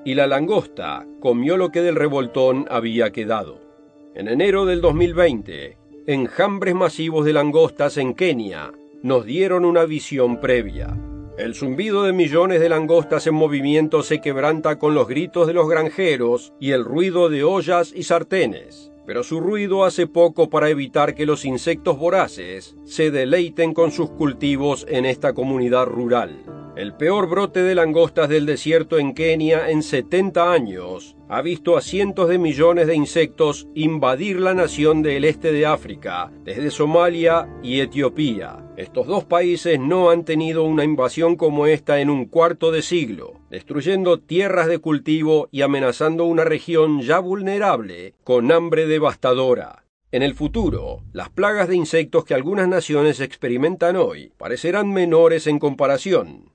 y 0.04 0.14
la 0.14 0.26
langosta 0.26 1.06
comió 1.18 1.56
lo 1.56 1.72
que 1.72 1.80
del 1.80 1.96
revoltón 1.96 2.66
había 2.68 3.12
quedado. 3.12 3.60
En 4.14 4.28
enero 4.28 4.66
del 4.66 4.82
2020, 4.82 5.78
enjambres 6.06 6.74
masivos 6.74 7.24
de 7.24 7.32
langostas 7.32 7.96
en 7.96 8.12
Kenia 8.12 8.72
nos 9.04 9.26
dieron 9.26 9.66
una 9.66 9.84
visión 9.84 10.40
previa. 10.40 10.96
El 11.36 11.54
zumbido 11.54 12.04
de 12.04 12.14
millones 12.14 12.58
de 12.58 12.70
langostas 12.70 13.26
en 13.26 13.34
movimiento 13.34 14.02
se 14.02 14.22
quebranta 14.22 14.78
con 14.78 14.94
los 14.94 15.06
gritos 15.06 15.46
de 15.46 15.52
los 15.52 15.68
granjeros 15.68 16.54
y 16.58 16.70
el 16.70 16.86
ruido 16.86 17.28
de 17.28 17.44
ollas 17.44 17.92
y 17.94 18.04
sartenes, 18.04 18.92
pero 19.06 19.22
su 19.22 19.40
ruido 19.40 19.84
hace 19.84 20.06
poco 20.06 20.48
para 20.48 20.70
evitar 20.70 21.14
que 21.14 21.26
los 21.26 21.44
insectos 21.44 21.98
voraces 21.98 22.76
se 22.86 23.10
deleiten 23.10 23.74
con 23.74 23.90
sus 23.90 24.08
cultivos 24.08 24.86
en 24.88 25.04
esta 25.04 25.34
comunidad 25.34 25.84
rural. 25.84 26.42
El 26.74 26.94
peor 26.94 27.28
brote 27.28 27.62
de 27.62 27.74
langostas 27.74 28.30
del 28.30 28.46
desierto 28.46 28.98
en 28.98 29.12
Kenia 29.12 29.68
en 29.68 29.82
70 29.82 30.50
años 30.50 31.14
ha 31.28 31.42
visto 31.42 31.76
a 31.76 31.82
cientos 31.82 32.30
de 32.30 32.38
millones 32.38 32.86
de 32.86 32.96
insectos 32.96 33.68
invadir 33.74 34.40
la 34.40 34.54
nación 34.54 35.02
del 35.02 35.26
este 35.26 35.52
de 35.52 35.66
África, 35.66 36.32
desde 36.42 36.70
Somalia 36.70 37.46
y 37.62 37.80
Etiopía. 37.80 38.63
Estos 38.76 39.06
dos 39.06 39.24
países 39.24 39.78
no 39.78 40.10
han 40.10 40.24
tenido 40.24 40.64
una 40.64 40.82
invasión 40.82 41.36
como 41.36 41.66
esta 41.66 42.00
en 42.00 42.10
un 42.10 42.24
cuarto 42.24 42.72
de 42.72 42.82
siglo, 42.82 43.40
destruyendo 43.48 44.18
tierras 44.18 44.66
de 44.66 44.78
cultivo 44.78 45.48
y 45.52 45.62
amenazando 45.62 46.24
una 46.24 46.44
región 46.44 47.00
ya 47.00 47.20
vulnerable 47.20 48.14
con 48.24 48.50
hambre 48.50 48.86
devastadora. 48.86 49.84
En 50.10 50.22
el 50.22 50.34
futuro, 50.34 51.02
las 51.12 51.30
plagas 51.30 51.68
de 51.68 51.76
insectos 51.76 52.24
que 52.24 52.34
algunas 52.34 52.68
naciones 52.68 53.20
experimentan 53.20 53.96
hoy 53.96 54.32
parecerán 54.36 54.92
menores 54.92 55.46
en 55.46 55.58
comparación, 55.60 56.54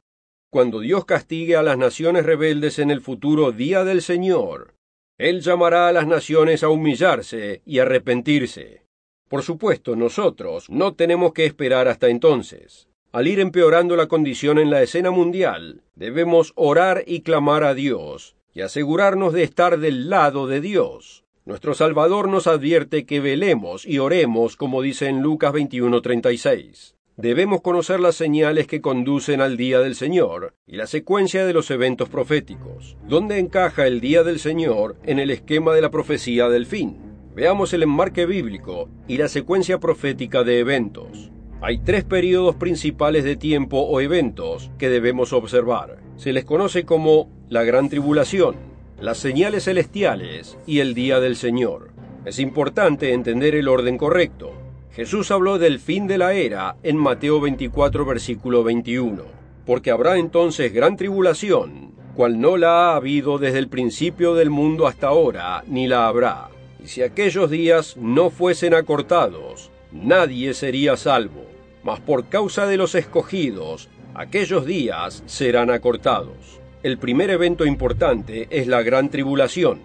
cuando 0.52 0.80
Dios 0.80 1.06
castigue 1.06 1.56
a 1.56 1.62
las 1.62 1.78
naciones 1.78 2.26
rebeldes 2.26 2.80
en 2.80 2.90
el 2.90 3.02
futuro 3.02 3.52
día 3.52 3.84
del 3.84 4.02
Señor, 4.02 4.74
Él 5.20 5.42
llamará 5.42 5.88
a 5.88 5.92
las 5.92 6.08
naciones 6.08 6.64
a 6.64 6.70
humillarse 6.70 7.62
y 7.66 7.78
arrepentirse. 7.78 8.82
Por 9.30 9.44
supuesto, 9.44 9.96
nosotros 9.96 10.70
no 10.70 10.96
tenemos 10.96 11.34
que 11.34 11.46
esperar 11.46 11.88
hasta 11.88 12.10
entonces. 12.10 12.90
Al 13.12 13.28
ir 13.28 13.40
empeorando 13.40 13.96
la 13.96 14.08
condición 14.08 14.60
en 14.60 14.70
la 14.70 14.82
escena 14.82 15.12
mundial, 15.12 15.84
debemos 15.96 16.52
orar 16.56 17.04
y 17.08 17.22
clamar 17.22 17.64
a 17.64 17.74
Dios, 17.74 18.36
y 18.54 18.62
asegurarnos 18.62 19.34
de 19.34 19.44
estar 19.44 19.80
del 19.80 20.10
lado 20.10 20.48
de 20.48 20.62
Dios. 20.62 21.24
Nuestro 21.46 21.74
Salvador 21.74 22.28
nos 22.28 22.48
advierte 22.48 23.06
que 23.06 23.20
velemos 23.20 23.86
y 23.86 24.00
oremos, 24.00 24.56
como 24.56 24.82
dice 24.82 25.08
en 25.08 25.22
Lucas 25.22 25.54
21:36 25.54 26.96
debemos 27.20 27.60
conocer 27.60 28.00
las 28.00 28.16
señales 28.16 28.66
que 28.66 28.80
conducen 28.80 29.42
al 29.42 29.58
día 29.58 29.80
del 29.80 29.96
Señor 29.96 30.54
y 30.66 30.78
la 30.78 30.88
secuencia 30.88 31.46
de 31.46 31.52
los 31.52 31.70
eventos 31.70 32.08
proféticos. 32.08 32.96
¿Dónde 33.10 33.40
encaja 33.40 33.88
el 33.88 34.00
día 34.00 34.24
del 34.24 34.40
Señor 34.40 34.96
en 35.04 35.20
el 35.20 35.30
esquema 35.30 35.74
de 35.74 35.82
la 35.82 35.92
profecía 35.92 36.48
del 36.48 36.66
fin? 36.66 37.09
Veamos 37.36 37.74
el 37.74 37.84
enmarque 37.84 38.26
bíblico 38.26 38.90
y 39.08 39.18
la 39.18 39.28
secuencia 39.28 39.80
profética 39.80 40.44
de 40.44 40.60
eventos. 40.60 41.32
Hay 41.62 41.78
tres 41.80 42.04
periodos 42.04 42.56
principales 42.56 43.24
de 43.24 43.36
tiempo 43.36 43.82
o 43.82 44.02
eventos 44.02 44.72
que 44.78 44.90
debemos 44.90 45.32
observar. 45.32 46.00
Se 46.16 46.34
les 46.34 46.44
conoce 46.44 46.86
como 46.86 47.30
la 47.48 47.64
gran 47.64 47.90
tribulación, 47.90 48.56
las 49.00 49.20
señales 49.20 49.66
celestiales 49.66 50.58
y 50.66 50.80
el 50.80 50.94
día 50.94 51.20
del 51.20 51.36
Señor. 51.36 51.92
Es 52.26 52.40
importante 52.40 53.14
entender 53.14 53.56
el 53.56 53.68
orden 53.68 53.98
correcto. 53.98 54.52
Jesús 54.92 55.32
habló 55.32 55.60
del 55.60 55.80
fin 55.80 56.08
de 56.08 56.18
la 56.18 56.34
era 56.34 56.78
en 56.82 56.98
Mateo 56.98 57.40
24, 57.40 58.06
versículo 58.06 58.64
21, 58.64 59.24
porque 59.66 59.92
habrá 59.92 60.18
entonces 60.18 60.74
gran 60.74 60.98
tribulación, 60.98 61.94
cual 62.16 62.42
no 62.42 62.58
la 62.58 62.92
ha 62.92 62.96
habido 62.96 63.38
desde 63.38 63.60
el 63.60 63.70
principio 63.70 64.34
del 64.34 64.50
mundo 64.50 64.88
hasta 64.88 65.08
ahora, 65.08 65.64
ni 65.68 65.88
la 65.88 66.08
habrá. 66.08 66.50
Si 66.89 67.03
aquellos 67.03 67.51
días 67.51 67.98
no 67.98 68.31
fuesen 68.31 68.74
acortados, 68.74 69.69
nadie 69.91 70.55
sería 70.55 70.98
salvo, 70.98 71.46
mas 71.84 72.00
por 72.00 72.29
causa 72.29 72.65
de 72.65 72.77
los 72.77 72.96
escogidos, 72.96 73.89
aquellos 74.15 74.65
días 74.65 75.22
serán 75.27 75.69
acortados. 75.69 76.60
El 76.81 76.98
primer 76.98 77.29
evento 77.29 77.67
importante 77.67 78.48
es 78.50 78.65
la 78.65 78.81
gran 78.81 79.12
tribulación, 79.12 79.81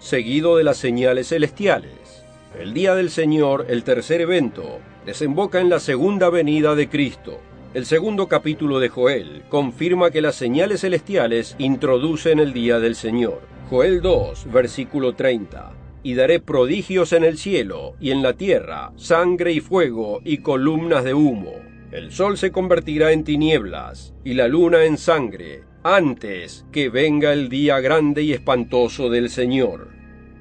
seguido 0.00 0.56
de 0.56 0.64
las 0.64 0.78
señales 0.78 1.28
celestiales. 1.28 2.24
El 2.58 2.74
día 2.74 2.96
del 2.96 3.10
Señor, 3.10 3.66
el 3.68 3.84
tercer 3.84 4.20
evento, 4.20 4.80
desemboca 5.06 5.60
en 5.60 5.70
la 5.70 5.78
segunda 5.78 6.28
venida 6.28 6.74
de 6.74 6.88
Cristo. 6.88 7.38
El 7.72 7.86
segundo 7.86 8.26
capítulo 8.26 8.80
de 8.80 8.88
Joel 8.88 9.44
confirma 9.48 10.10
que 10.10 10.20
las 10.20 10.34
señales 10.34 10.80
celestiales 10.80 11.54
introducen 11.58 12.40
el 12.40 12.52
día 12.52 12.80
del 12.80 12.96
Señor. 12.96 13.42
Joel 13.70 14.02
2, 14.02 14.52
versículo 14.52 15.14
30. 15.14 15.81
Y 16.02 16.14
daré 16.14 16.40
prodigios 16.40 17.12
en 17.12 17.24
el 17.24 17.38
cielo 17.38 17.94
y 18.00 18.10
en 18.10 18.22
la 18.22 18.32
tierra, 18.32 18.92
sangre 18.96 19.52
y 19.52 19.60
fuego 19.60 20.20
y 20.24 20.38
columnas 20.38 21.04
de 21.04 21.14
humo. 21.14 21.54
El 21.92 22.10
sol 22.10 22.38
se 22.38 22.50
convertirá 22.50 23.12
en 23.12 23.22
tinieblas 23.22 24.14
y 24.24 24.34
la 24.34 24.48
luna 24.48 24.84
en 24.84 24.96
sangre, 24.96 25.64
antes 25.82 26.64
que 26.72 26.88
venga 26.88 27.32
el 27.32 27.48
día 27.48 27.80
grande 27.80 28.22
y 28.22 28.32
espantoso 28.32 29.10
del 29.10 29.28
Señor. 29.28 29.88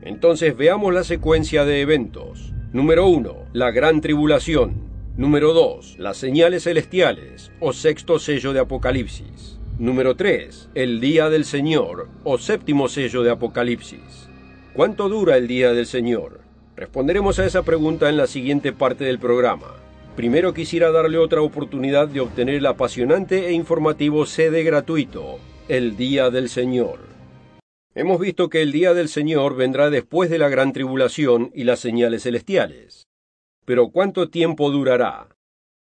Entonces 0.01 0.55
veamos 0.55 0.93
la 0.93 1.03
secuencia 1.03 1.65
de 1.65 1.81
eventos. 1.81 2.53
Número 2.73 3.07
1. 3.07 3.47
La 3.53 3.71
gran 3.71 4.01
tribulación. 4.01 4.89
Número 5.17 5.53
2. 5.53 5.97
Las 5.99 6.17
señales 6.17 6.63
celestiales 6.63 7.51
o 7.59 7.73
sexto 7.73 8.17
sello 8.17 8.53
de 8.53 8.61
Apocalipsis. 8.61 9.59
Número 9.77 10.15
3. 10.15 10.69
El 10.73 11.01
día 11.01 11.29
del 11.29 11.43
Señor 11.43 12.07
o 12.23 12.37
séptimo 12.37 12.87
sello 12.87 13.23
de 13.23 13.31
Apocalipsis. 13.31 14.20
¿Cuánto 14.73 15.09
dura 15.09 15.35
el 15.35 15.49
día 15.49 15.73
del 15.73 15.85
Señor? 15.85 16.39
Responderemos 16.77 17.39
a 17.39 17.45
esa 17.45 17.61
pregunta 17.63 18.07
en 18.07 18.15
la 18.15 18.25
siguiente 18.25 18.71
parte 18.71 19.03
del 19.03 19.19
programa. 19.19 19.75
Primero 20.15 20.53
quisiera 20.53 20.91
darle 20.91 21.17
otra 21.17 21.41
oportunidad 21.41 22.07
de 22.07 22.21
obtener 22.21 22.55
el 22.55 22.65
apasionante 22.65 23.47
e 23.47 23.51
informativo 23.51 24.25
CD 24.25 24.63
gratuito, 24.63 25.39
El 25.67 25.97
Día 25.97 26.29
del 26.29 26.47
Señor. 26.47 26.99
Hemos 27.95 28.21
visto 28.21 28.47
que 28.47 28.61
el 28.61 28.71
día 28.71 28.93
del 28.93 29.09
Señor 29.09 29.57
vendrá 29.57 29.89
después 29.89 30.29
de 30.29 30.37
la 30.37 30.47
gran 30.47 30.71
tribulación 30.71 31.51
y 31.53 31.65
las 31.65 31.81
señales 31.81 32.23
celestiales. 32.23 33.03
Pero 33.65 33.89
¿cuánto 33.89 34.29
tiempo 34.29 34.71
durará? 34.71 35.27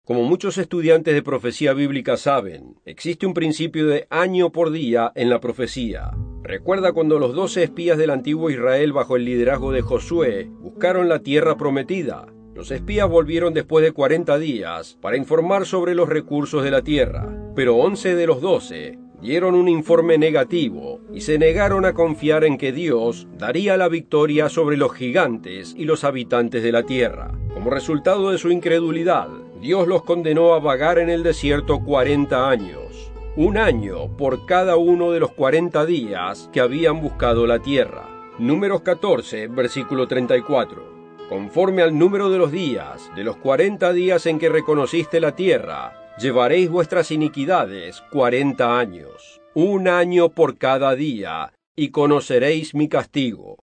Como 0.03 0.23
muchos 0.23 0.57
estudiantes 0.57 1.13
de 1.13 1.21
profecía 1.21 1.73
bíblica 1.73 2.17
saben, 2.17 2.73
existe 2.85 3.27
un 3.27 3.35
principio 3.35 3.85
de 3.85 4.07
año 4.09 4.51
por 4.51 4.71
día 4.71 5.11
en 5.13 5.29
la 5.29 5.39
profecía. 5.39 6.09
Recuerda 6.41 6.91
cuando 6.91 7.19
los 7.19 7.35
doce 7.35 7.61
espías 7.61 7.99
del 7.99 8.09
antiguo 8.09 8.49
Israel 8.49 8.93
bajo 8.93 9.15
el 9.15 9.25
liderazgo 9.25 9.71
de 9.71 9.83
Josué 9.83 10.49
buscaron 10.59 11.07
la 11.07 11.19
tierra 11.19 11.55
prometida. 11.55 12.25
Los 12.55 12.71
espías 12.71 13.07
volvieron 13.07 13.53
después 13.53 13.85
de 13.85 13.91
cuarenta 13.91 14.39
días 14.39 14.97
para 15.01 15.17
informar 15.17 15.67
sobre 15.67 15.93
los 15.93 16.09
recursos 16.09 16.63
de 16.63 16.71
la 16.71 16.81
tierra, 16.81 17.53
pero 17.55 17.75
once 17.75 18.15
de 18.15 18.25
los 18.25 18.41
doce 18.41 18.97
dieron 19.21 19.53
un 19.53 19.69
informe 19.69 20.17
negativo 20.17 20.99
y 21.13 21.21
se 21.21 21.37
negaron 21.37 21.85
a 21.85 21.93
confiar 21.93 22.43
en 22.43 22.57
que 22.57 22.71
Dios 22.71 23.27
daría 23.37 23.77
la 23.77 23.87
victoria 23.87 24.49
sobre 24.49 24.77
los 24.77 24.95
gigantes 24.95 25.75
y 25.77 25.85
los 25.85 26.03
habitantes 26.03 26.63
de 26.63 26.71
la 26.71 26.81
tierra. 26.87 27.37
Como 27.53 27.69
resultado 27.69 28.31
de 28.31 28.39
su 28.39 28.49
incredulidad, 28.49 29.29
Dios 29.61 29.87
los 29.87 30.01
condenó 30.01 30.55
a 30.55 30.59
vagar 30.59 30.97
en 30.97 31.11
el 31.11 31.21
desierto 31.21 31.81
cuarenta 31.81 32.49
años, 32.49 33.11
un 33.35 33.59
año 33.59 34.07
por 34.17 34.47
cada 34.47 34.75
uno 34.75 35.11
de 35.11 35.19
los 35.19 35.33
cuarenta 35.33 35.85
días 35.85 36.49
que 36.51 36.61
habían 36.61 36.99
buscado 36.99 37.45
la 37.45 37.59
tierra. 37.59 38.09
Números 38.39 38.81
14, 38.81 39.49
versículo 39.49 40.07
34. 40.07 41.27
Conforme 41.29 41.83
al 41.83 41.95
número 41.95 42.31
de 42.31 42.39
los 42.39 42.51
días, 42.51 43.11
de 43.15 43.23
los 43.23 43.37
cuarenta 43.37 43.93
días 43.93 44.25
en 44.25 44.39
que 44.39 44.49
reconociste 44.49 45.19
la 45.19 45.35
tierra, 45.35 45.93
llevaréis 46.17 46.67
vuestras 46.67 47.11
iniquidades 47.11 48.01
cuarenta 48.11 48.79
años, 48.79 49.41
un 49.53 49.87
año 49.87 50.29
por 50.29 50.57
cada 50.57 50.95
día, 50.95 51.53
y 51.75 51.89
conoceréis 51.89 52.73
mi 52.73 52.89
castigo. 52.89 53.59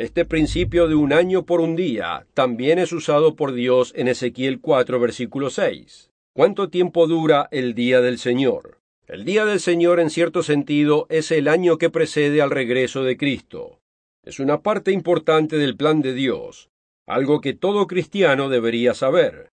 Este 0.00 0.24
principio 0.24 0.88
de 0.88 0.94
un 0.94 1.12
año 1.12 1.44
por 1.44 1.60
un 1.60 1.76
día 1.76 2.26
también 2.32 2.78
es 2.78 2.90
usado 2.90 3.36
por 3.36 3.52
Dios 3.52 3.92
en 3.94 4.08
Ezequiel 4.08 4.58
4, 4.58 4.98
versículo 4.98 5.50
6. 5.50 6.10
¿Cuánto 6.32 6.70
tiempo 6.70 7.06
dura 7.06 7.48
el 7.50 7.74
día 7.74 8.00
del 8.00 8.16
Señor? 8.16 8.78
El 9.06 9.26
día 9.26 9.44
del 9.44 9.60
Señor 9.60 10.00
en 10.00 10.08
cierto 10.08 10.42
sentido 10.42 11.06
es 11.10 11.30
el 11.30 11.48
año 11.48 11.76
que 11.76 11.90
precede 11.90 12.40
al 12.40 12.50
regreso 12.50 13.04
de 13.04 13.18
Cristo. 13.18 13.78
Es 14.24 14.40
una 14.40 14.62
parte 14.62 14.90
importante 14.90 15.58
del 15.58 15.76
plan 15.76 16.00
de 16.00 16.14
Dios, 16.14 16.70
algo 17.06 17.42
que 17.42 17.52
todo 17.52 17.86
cristiano 17.86 18.48
debería 18.48 18.94
saber. 18.94 19.50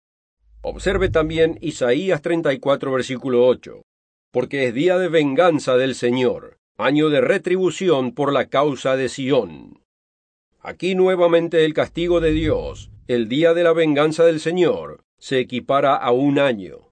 Observe 0.60 1.08
también 1.08 1.56
Isaías 1.62 2.20
34, 2.20 2.92
versículo 2.92 3.46
8, 3.46 3.80
porque 4.30 4.66
es 4.66 4.74
día 4.74 4.98
de 4.98 5.08
venganza 5.08 5.78
del 5.78 5.94
Señor, 5.94 6.58
año 6.76 7.08
de 7.08 7.22
retribución 7.22 8.12
por 8.12 8.30
la 8.30 8.50
causa 8.50 8.94
de 8.94 9.08
Sión. 9.08 9.83
Aquí 10.66 10.94
nuevamente 10.94 11.66
el 11.66 11.74
castigo 11.74 12.22
de 12.22 12.32
Dios, 12.32 12.90
el 13.06 13.28
día 13.28 13.52
de 13.52 13.62
la 13.64 13.74
venganza 13.74 14.24
del 14.24 14.40
Señor, 14.40 15.04
se 15.18 15.38
equipara 15.38 15.94
a 15.94 16.10
un 16.10 16.38
año. 16.38 16.90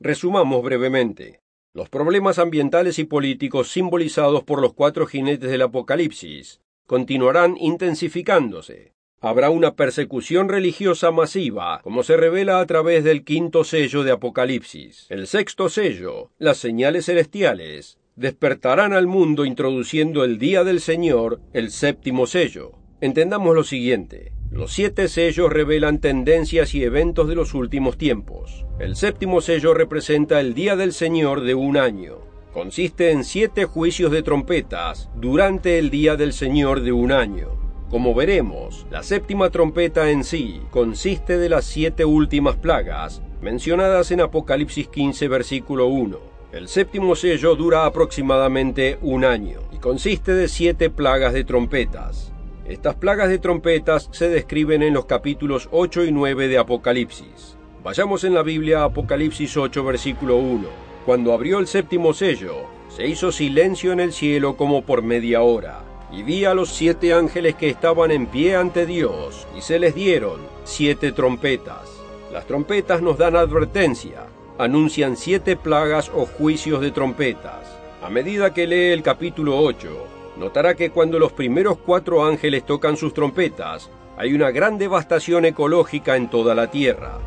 Resumamos 0.00 0.62
brevemente. 0.62 1.40
Los 1.74 1.90
problemas 1.90 2.38
ambientales 2.38 2.98
y 2.98 3.04
políticos 3.04 3.70
simbolizados 3.70 4.44
por 4.44 4.62
los 4.62 4.72
cuatro 4.72 5.06
jinetes 5.06 5.50
del 5.50 5.60
Apocalipsis 5.60 6.62
continuarán 6.86 7.58
intensificándose. 7.60 8.94
Habrá 9.20 9.50
una 9.50 9.76
persecución 9.76 10.48
religiosa 10.48 11.10
masiva, 11.10 11.82
como 11.82 12.04
se 12.04 12.16
revela 12.16 12.60
a 12.60 12.66
través 12.66 13.04
del 13.04 13.24
quinto 13.24 13.64
sello 13.64 14.04
de 14.04 14.12
Apocalipsis. 14.12 15.06
El 15.10 15.26
sexto 15.26 15.68
sello, 15.68 16.30
las 16.38 16.56
señales 16.56 17.04
celestiales, 17.04 17.98
despertarán 18.16 18.94
al 18.94 19.06
mundo 19.06 19.44
introduciendo 19.44 20.24
el 20.24 20.38
día 20.38 20.64
del 20.64 20.80
Señor, 20.80 21.42
el 21.52 21.70
séptimo 21.70 22.26
sello. 22.26 22.81
Entendamos 23.02 23.56
lo 23.56 23.64
siguiente. 23.64 24.30
Los 24.52 24.74
siete 24.74 25.08
sellos 25.08 25.52
revelan 25.52 25.98
tendencias 25.98 26.72
y 26.72 26.84
eventos 26.84 27.26
de 27.26 27.34
los 27.34 27.52
últimos 27.52 27.98
tiempos. 27.98 28.64
El 28.78 28.94
séptimo 28.94 29.40
sello 29.40 29.74
representa 29.74 30.38
el 30.38 30.54
día 30.54 30.76
del 30.76 30.92
Señor 30.92 31.40
de 31.40 31.56
un 31.56 31.76
año. 31.76 32.18
Consiste 32.52 33.10
en 33.10 33.24
siete 33.24 33.64
juicios 33.64 34.12
de 34.12 34.22
trompetas 34.22 35.10
durante 35.16 35.80
el 35.80 35.90
día 35.90 36.14
del 36.14 36.32
Señor 36.32 36.82
de 36.82 36.92
un 36.92 37.10
año. 37.10 37.48
Como 37.90 38.14
veremos, 38.14 38.86
la 38.88 39.02
séptima 39.02 39.50
trompeta 39.50 40.08
en 40.12 40.22
sí 40.22 40.60
consiste 40.70 41.38
de 41.38 41.48
las 41.48 41.64
siete 41.64 42.04
últimas 42.04 42.54
plagas 42.54 43.20
mencionadas 43.40 44.12
en 44.12 44.20
Apocalipsis 44.20 44.86
15 44.86 45.26
versículo 45.26 45.88
1. 45.88 46.18
El 46.52 46.68
séptimo 46.68 47.16
sello 47.16 47.56
dura 47.56 47.84
aproximadamente 47.84 48.98
un 49.02 49.24
año 49.24 49.58
y 49.72 49.78
consiste 49.78 50.34
de 50.34 50.46
siete 50.46 50.88
plagas 50.88 51.32
de 51.32 51.42
trompetas. 51.42 52.31
Estas 52.72 52.94
plagas 52.94 53.28
de 53.28 53.38
trompetas 53.38 54.08
se 54.12 54.30
describen 54.30 54.82
en 54.82 54.94
los 54.94 55.04
capítulos 55.04 55.68
8 55.72 56.06
y 56.06 56.10
9 56.10 56.48
de 56.48 56.56
Apocalipsis. 56.56 57.54
Vayamos 57.84 58.24
en 58.24 58.32
la 58.32 58.42
Biblia 58.42 58.80
a 58.80 58.84
Apocalipsis 58.84 59.58
8, 59.58 59.84
versículo 59.84 60.38
1. 60.38 60.68
Cuando 61.04 61.34
abrió 61.34 61.58
el 61.58 61.66
séptimo 61.66 62.14
sello, 62.14 62.64
se 62.88 63.06
hizo 63.06 63.30
silencio 63.30 63.92
en 63.92 64.00
el 64.00 64.14
cielo 64.14 64.56
como 64.56 64.86
por 64.86 65.02
media 65.02 65.42
hora, 65.42 65.80
y 66.10 66.22
vi 66.22 66.46
a 66.46 66.54
los 66.54 66.70
siete 66.70 67.12
ángeles 67.12 67.56
que 67.56 67.68
estaban 67.68 68.10
en 68.10 68.26
pie 68.26 68.56
ante 68.56 68.86
Dios, 68.86 69.46
y 69.54 69.60
se 69.60 69.78
les 69.78 69.94
dieron 69.94 70.40
siete 70.64 71.12
trompetas. 71.12 71.90
Las 72.32 72.46
trompetas 72.46 73.02
nos 73.02 73.18
dan 73.18 73.36
advertencia, 73.36 74.24
anuncian 74.56 75.18
siete 75.18 75.56
plagas 75.56 76.10
o 76.14 76.24
juicios 76.24 76.80
de 76.80 76.90
trompetas. 76.90 77.68
A 78.02 78.08
medida 78.08 78.54
que 78.54 78.66
lee 78.66 78.92
el 78.92 79.02
capítulo 79.02 79.58
8, 79.58 80.06
notará 80.36 80.74
que 80.74 80.90
cuando 80.90 81.18
los 81.18 81.32
primeros 81.32 81.78
cuatro 81.78 82.24
ángeles 82.24 82.64
tocan 82.64 82.96
sus 82.96 83.14
trompetas, 83.14 83.90
hay 84.16 84.34
una 84.34 84.50
gran 84.50 84.78
devastación 84.78 85.44
ecológica 85.44 86.16
en 86.16 86.30
toda 86.30 86.54
la 86.54 86.70
tierra. 86.70 87.18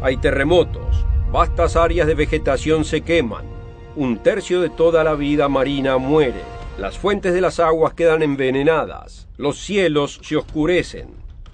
Hay 0.00 0.16
terremotos, 0.16 1.04
vastas 1.30 1.76
áreas 1.76 2.06
de 2.06 2.14
vegetación 2.14 2.84
se 2.84 3.00
queman, 3.00 3.44
un 3.96 4.18
tercio 4.18 4.60
de 4.60 4.70
toda 4.70 5.04
la 5.04 5.14
vida 5.14 5.48
marina 5.48 5.98
muere, 5.98 6.42
las 6.78 6.98
fuentes 6.98 7.32
de 7.32 7.40
las 7.40 7.60
aguas 7.60 7.94
quedan 7.94 8.22
envenenadas, 8.22 9.28
los 9.36 9.58
cielos 9.58 10.20
se 10.22 10.36
oscurecen. 10.36 11.08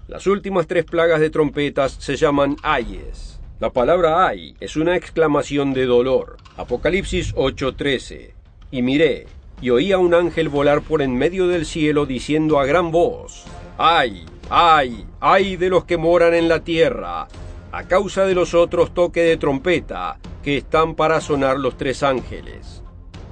Las 0.09 0.27
últimas 0.27 0.67
tres 0.67 0.85
plagas 0.85 1.21
de 1.21 1.31
trompetas 1.31 1.93
se 1.93 2.17
llaman 2.17 2.57
ayes. 2.63 3.39
La 3.61 3.71
palabra 3.71 4.27
ay 4.27 4.57
es 4.59 4.77
una 4.77 4.97
exclamación 4.97 5.75
de 5.75 5.85
dolor. 5.85 6.39
Apocalipsis 6.57 7.35
8:13. 7.35 8.33
Y 8.71 8.83
miré, 8.83 9.27
y 9.61 9.71
oí 9.71 9.93
a 9.93 9.99
un 9.99 10.15
ángel 10.15 10.49
volar 10.49 10.81
por 10.83 11.03
en 11.03 11.17
medio 11.17 11.47
del 11.47 11.67
cielo 11.67 12.07
diciendo 12.07 12.59
a 12.59 12.67
gran 12.67 12.91
voz, 12.91 13.45
¡Ay, 13.79 14.27
ay, 14.49 15.07
ay 15.21 15.57
de 15.57 15.71
los 15.71 15.85
que 15.85 15.97
moran 15.97 16.35
en 16.35 16.49
la 16.49 16.61
tierra! 16.61 17.29
A 17.73 17.85
causa 17.85 18.27
de 18.27 18.35
los 18.35 18.53
otros 18.55 18.93
toques 18.93 19.25
de 19.25 19.37
trompeta 19.37 20.19
que 20.43 20.57
están 20.57 20.95
para 20.95 21.21
sonar 21.21 21.59
los 21.59 21.77
tres 21.77 22.03
ángeles. 22.03 22.83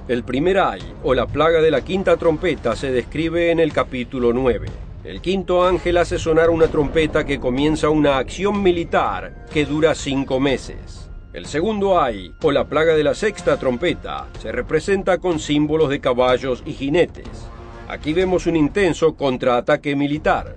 El 0.07 0.23
primer 0.23 0.57
ay, 0.57 0.81
o 1.03 1.13
la 1.13 1.27
plaga 1.27 1.61
de 1.61 1.69
la 1.69 1.81
quinta 1.81 2.17
trompeta, 2.17 2.75
se 2.75 2.91
describe 2.91 3.51
en 3.51 3.59
el 3.59 3.71
capítulo 3.71 4.33
9. 4.33 4.67
El 5.03 5.21
quinto 5.21 5.63
ángel 5.63 5.97
hace 5.97 6.17
sonar 6.17 6.49
una 6.49 6.67
trompeta 6.67 7.25
que 7.25 7.39
comienza 7.39 7.89
una 7.89 8.17
acción 8.17 8.61
militar 8.63 9.45
que 9.53 9.65
dura 9.65 9.93
cinco 9.93 10.39
meses. 10.39 10.98
El 11.31 11.45
segundo 11.45 12.01
ay, 12.01 12.33
o 12.41 12.51
la 12.51 12.67
plaga 12.67 12.95
de 12.95 13.03
la 13.03 13.13
sexta 13.13 13.57
trompeta, 13.57 14.27
se 14.39 14.51
representa 14.51 15.19
con 15.19 15.37
símbolos 15.37 15.89
de 15.89 15.99
caballos 15.99 16.63
y 16.65 16.73
jinetes. 16.73 17.27
Aquí 17.87 18.13
vemos 18.13 18.47
un 18.47 18.55
intenso 18.55 19.15
contraataque 19.15 19.95
militar. 19.95 20.55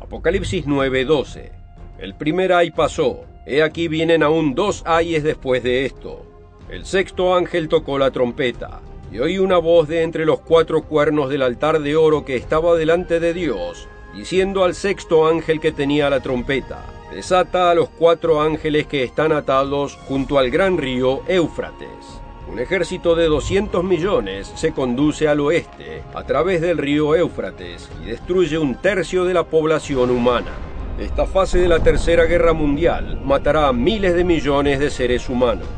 Apocalipsis 0.00 0.64
9:12. 0.66 1.52
El 1.98 2.14
primer 2.14 2.54
ay 2.54 2.70
pasó, 2.70 3.26
he 3.44 3.62
aquí 3.62 3.88
vienen 3.88 4.22
aún 4.22 4.54
dos 4.54 4.82
ayes 4.86 5.22
después 5.22 5.62
de 5.62 5.84
esto. 5.84 6.24
El 6.70 6.86
sexto 6.86 7.34
ángel 7.34 7.68
tocó 7.68 7.98
la 7.98 8.10
trompeta, 8.10 8.80
y 9.12 9.18
oí 9.18 9.38
una 9.38 9.58
voz 9.58 9.86
de 9.86 10.02
entre 10.02 10.24
los 10.24 10.40
cuatro 10.40 10.82
cuernos 10.84 11.28
del 11.28 11.42
altar 11.42 11.78
de 11.78 11.96
oro 11.96 12.24
que 12.24 12.36
estaba 12.36 12.74
delante 12.74 13.20
de 13.20 13.34
Dios, 13.34 13.86
diciendo 14.14 14.64
al 14.64 14.74
sexto 14.74 15.28
ángel 15.28 15.60
que 15.60 15.72
tenía 15.72 16.08
la 16.08 16.20
trompeta, 16.20 16.86
desata 17.10 17.70
a 17.70 17.74
los 17.74 17.88
cuatro 17.88 18.40
ángeles 18.40 18.86
que 18.86 19.02
están 19.02 19.32
atados 19.32 19.98
junto 20.06 20.38
al 20.38 20.50
gran 20.50 20.78
río 20.78 21.22
Éufrates. 21.28 22.20
Un 22.50 22.58
ejército 22.58 23.14
de 23.14 23.26
200 23.26 23.84
millones 23.84 24.52
se 24.56 24.72
conduce 24.72 25.28
al 25.28 25.40
oeste 25.40 26.02
a 26.14 26.24
través 26.24 26.60
del 26.60 26.78
río 26.78 27.14
Éufrates 27.14 27.88
y 28.02 28.06
destruye 28.08 28.58
un 28.58 28.74
tercio 28.74 29.24
de 29.24 29.34
la 29.34 29.44
población 29.44 30.10
humana. 30.10 30.52
Esta 30.98 31.26
fase 31.26 31.58
de 31.58 31.68
la 31.68 31.80
Tercera 31.80 32.24
Guerra 32.24 32.52
Mundial 32.52 33.20
matará 33.24 33.68
a 33.68 33.72
miles 33.72 34.14
de 34.14 34.24
millones 34.24 34.80
de 34.80 34.90
seres 34.90 35.28
humanos. 35.28 35.68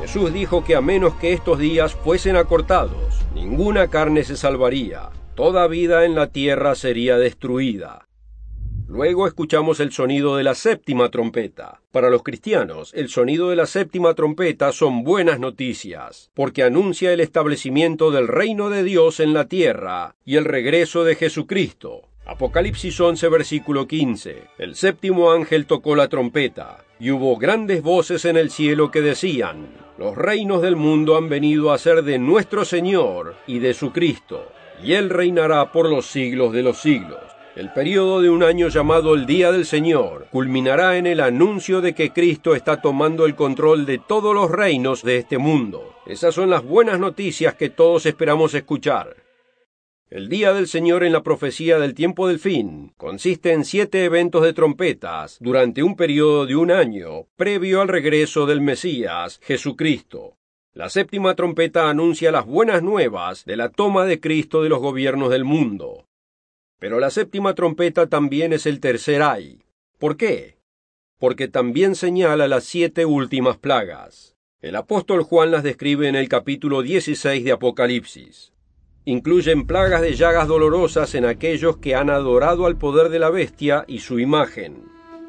Jesús 0.00 0.32
dijo 0.32 0.64
que 0.64 0.76
a 0.76 0.80
menos 0.80 1.14
que 1.14 1.32
estos 1.32 1.58
días 1.58 1.94
fuesen 1.94 2.36
acortados, 2.36 3.20
ninguna 3.34 3.88
carne 3.88 4.24
se 4.24 4.36
salvaría, 4.36 5.10
toda 5.34 5.66
vida 5.66 6.04
en 6.04 6.14
la 6.14 6.28
tierra 6.28 6.74
sería 6.74 7.18
destruida. 7.18 8.09
Luego 8.90 9.28
escuchamos 9.28 9.78
el 9.78 9.92
sonido 9.92 10.36
de 10.36 10.42
la 10.42 10.56
séptima 10.56 11.10
trompeta. 11.10 11.80
Para 11.92 12.10
los 12.10 12.24
cristianos, 12.24 12.92
el 12.92 13.08
sonido 13.08 13.48
de 13.48 13.54
la 13.54 13.66
séptima 13.66 14.14
trompeta 14.14 14.72
son 14.72 15.04
buenas 15.04 15.38
noticias, 15.38 16.32
porque 16.34 16.64
anuncia 16.64 17.12
el 17.12 17.20
establecimiento 17.20 18.10
del 18.10 18.26
reino 18.26 18.68
de 18.68 18.82
Dios 18.82 19.20
en 19.20 19.32
la 19.32 19.46
tierra 19.46 20.16
y 20.24 20.34
el 20.38 20.44
regreso 20.44 21.04
de 21.04 21.14
Jesucristo. 21.14 22.08
Apocalipsis 22.26 23.00
11, 23.00 23.28
versículo 23.28 23.86
15. 23.86 24.42
El 24.58 24.74
séptimo 24.74 25.30
ángel 25.30 25.66
tocó 25.66 25.94
la 25.94 26.08
trompeta, 26.08 26.84
y 26.98 27.12
hubo 27.12 27.36
grandes 27.36 27.84
voces 27.84 28.24
en 28.24 28.36
el 28.36 28.50
cielo 28.50 28.90
que 28.90 29.02
decían, 29.02 29.68
Los 29.98 30.16
reinos 30.16 30.62
del 30.62 30.74
mundo 30.74 31.16
han 31.16 31.28
venido 31.28 31.72
a 31.72 31.78
ser 31.78 32.02
de 32.02 32.18
nuestro 32.18 32.64
Señor 32.64 33.36
y 33.46 33.60
de 33.60 33.72
su 33.72 33.92
Cristo, 33.92 34.50
y 34.82 34.94
Él 34.94 35.10
reinará 35.10 35.70
por 35.70 35.88
los 35.88 36.06
siglos 36.06 36.52
de 36.52 36.64
los 36.64 36.78
siglos. 36.78 37.20
El 37.56 37.72
periodo 37.72 38.22
de 38.22 38.30
un 38.30 38.44
año 38.44 38.68
llamado 38.68 39.14
el 39.14 39.26
Día 39.26 39.50
del 39.50 39.66
Señor 39.66 40.28
culminará 40.30 40.96
en 40.98 41.06
el 41.06 41.18
anuncio 41.18 41.80
de 41.80 41.94
que 41.94 42.12
Cristo 42.12 42.54
está 42.54 42.80
tomando 42.80 43.26
el 43.26 43.34
control 43.34 43.86
de 43.86 43.98
todos 43.98 44.32
los 44.32 44.52
reinos 44.52 45.02
de 45.02 45.16
este 45.16 45.36
mundo. 45.36 45.96
Esas 46.06 46.32
son 46.32 46.48
las 46.48 46.62
buenas 46.62 47.00
noticias 47.00 47.54
que 47.54 47.68
todos 47.68 48.06
esperamos 48.06 48.54
escuchar. 48.54 49.16
El 50.10 50.28
Día 50.28 50.52
del 50.52 50.68
Señor 50.68 51.02
en 51.02 51.12
la 51.12 51.24
profecía 51.24 51.80
del 51.80 51.94
tiempo 51.94 52.28
del 52.28 52.38
fin 52.38 52.92
consiste 52.96 53.52
en 53.52 53.64
siete 53.64 54.04
eventos 54.04 54.44
de 54.44 54.52
trompetas 54.52 55.36
durante 55.40 55.82
un 55.82 55.96
periodo 55.96 56.46
de 56.46 56.54
un 56.54 56.70
año 56.70 57.26
previo 57.34 57.80
al 57.80 57.88
regreso 57.88 58.46
del 58.46 58.60
Mesías, 58.60 59.40
Jesucristo. 59.42 60.36
La 60.72 60.88
séptima 60.88 61.34
trompeta 61.34 61.90
anuncia 61.90 62.30
las 62.30 62.46
buenas 62.46 62.80
nuevas 62.80 63.44
de 63.44 63.56
la 63.56 63.70
toma 63.70 64.04
de 64.04 64.20
Cristo 64.20 64.62
de 64.62 64.68
los 64.68 64.78
gobiernos 64.78 65.30
del 65.30 65.44
mundo. 65.44 66.06
Pero 66.80 66.98
la 66.98 67.10
séptima 67.10 67.54
trompeta 67.54 68.08
también 68.08 68.54
es 68.54 68.64
el 68.64 68.80
tercer 68.80 69.22
ay. 69.22 69.62
¿Por 69.98 70.16
qué? 70.16 70.56
Porque 71.18 71.46
también 71.46 71.94
señala 71.94 72.48
las 72.48 72.64
siete 72.64 73.04
últimas 73.04 73.58
plagas. 73.58 74.34
El 74.62 74.76
apóstol 74.76 75.22
Juan 75.22 75.50
las 75.50 75.62
describe 75.62 76.08
en 76.08 76.16
el 76.16 76.30
capítulo 76.30 76.80
16 76.80 77.44
de 77.44 77.52
Apocalipsis. 77.52 78.54
Incluyen 79.04 79.66
plagas 79.66 80.00
de 80.00 80.14
llagas 80.14 80.48
dolorosas 80.48 81.14
en 81.14 81.26
aquellos 81.26 81.76
que 81.76 81.94
han 81.94 82.08
adorado 82.08 82.64
al 82.64 82.78
poder 82.78 83.10
de 83.10 83.18
la 83.18 83.28
bestia 83.28 83.84
y 83.86 83.98
su 83.98 84.18
imagen. 84.18 84.84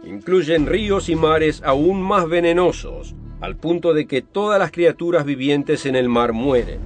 Incluyen 0.06 0.68
ríos 0.68 1.10
y 1.10 1.16
mares 1.18 1.62
aún 1.66 2.02
más 2.02 2.30
venenosos, 2.30 3.14
al 3.42 3.58
punto 3.58 3.94
de 3.94 4.08
que 4.08 4.22
todas 4.22 4.58
las 4.58 4.72
criaturas 4.72 5.26
vivientes 5.26 5.86
en 5.86 5.98
el 5.98 6.08
mar 6.08 6.32
mueren, 6.32 6.80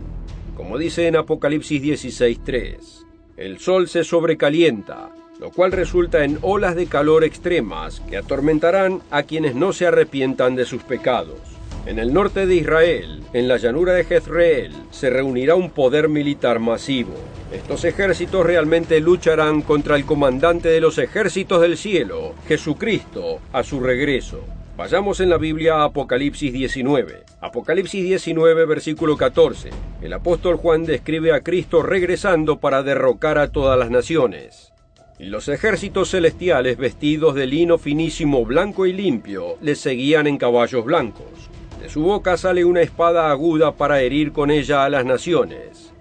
como 0.58 0.80
dice 0.80 1.08
en 1.08 1.18
Apocalipsis 1.18 1.84
16.3. 1.84 3.05
El 3.38 3.60
sol 3.60 3.90
se 3.90 4.06
sobrecalienta, 4.06 5.10
lo 5.42 5.52
cual 5.52 5.74
resulta 5.74 6.24
en 6.24 6.40
olas 6.42 6.74
de 6.78 6.86
calor 6.86 7.26
extremas 7.26 8.00
que 8.10 8.16
atormentarán 8.16 9.02
a 9.12 9.24
quienes 9.24 9.56
no 9.56 9.74
se 9.74 9.86
arrepientan 9.86 10.56
de 10.56 10.64
sus 10.64 10.84
pecados. 10.84 11.40
En 11.86 12.00
el 12.00 12.14
norte 12.14 12.46
de 12.46 12.56
Israel, 12.56 13.24
en 13.34 13.50
la 13.50 13.58
llanura 13.58 13.92
de 13.92 14.06
Jezreel, 14.06 14.72
se 14.90 15.10
reunirá 15.10 15.56
un 15.56 15.72
poder 15.72 16.08
militar 16.08 16.60
masivo. 16.60 17.14
Estos 17.52 17.84
ejércitos 17.84 18.46
realmente 18.46 19.02
lucharán 19.02 19.62
contra 19.62 19.98
el 19.98 20.06
comandante 20.06 20.70
de 20.70 20.80
los 20.80 20.98
ejércitos 20.98 21.62
del 21.62 21.76
cielo, 21.76 22.36
Jesucristo, 22.48 23.42
a 23.52 23.64
su 23.64 23.82
regreso. 23.82 24.46
Vayamos 24.78 25.20
en 25.20 25.30
la 25.30 25.38
Biblia 25.38 25.76
a 25.76 25.84
Apocalipsis 25.86 26.54
19. 26.54 27.24
Apocalipsis 27.42 28.04
19, 28.04 28.66
versículo 28.66 29.18
14. 29.18 29.70
El 30.02 30.14
apóstol 30.14 30.56
Juan 30.56 30.86
describe 30.86 31.34
a 31.34 31.42
Cristo 31.42 31.84
regresando 31.84 32.60
para 32.60 32.82
derrocar 32.82 33.38
a 33.38 33.52
todas 33.52 33.78
las 33.78 33.92
naciones. 33.92 34.72
Y 35.20 35.26
los 35.26 35.50
ejércitos 35.50 36.12
celestiales 36.12 36.78
vestidos 36.78 37.36
de 37.36 37.46
lino 37.46 37.78
finísimo 37.78 38.46
blanco 38.46 38.86
y 38.86 38.94
limpio 38.94 39.58
le 39.62 39.76
seguían 39.76 40.28
en 40.28 40.38
caballos 40.38 40.86
blancos. 40.86 41.50
De 41.82 41.90
su 41.90 42.04
boca 42.04 42.38
sale 42.38 42.64
una 42.64 42.82
espada 42.82 43.30
aguda 43.30 43.74
para 43.74 44.02
herir 44.02 44.32
con 44.32 44.50
ella 44.50 44.86
a 44.86 44.90
las 44.90 45.06
naciones. 45.06 45.92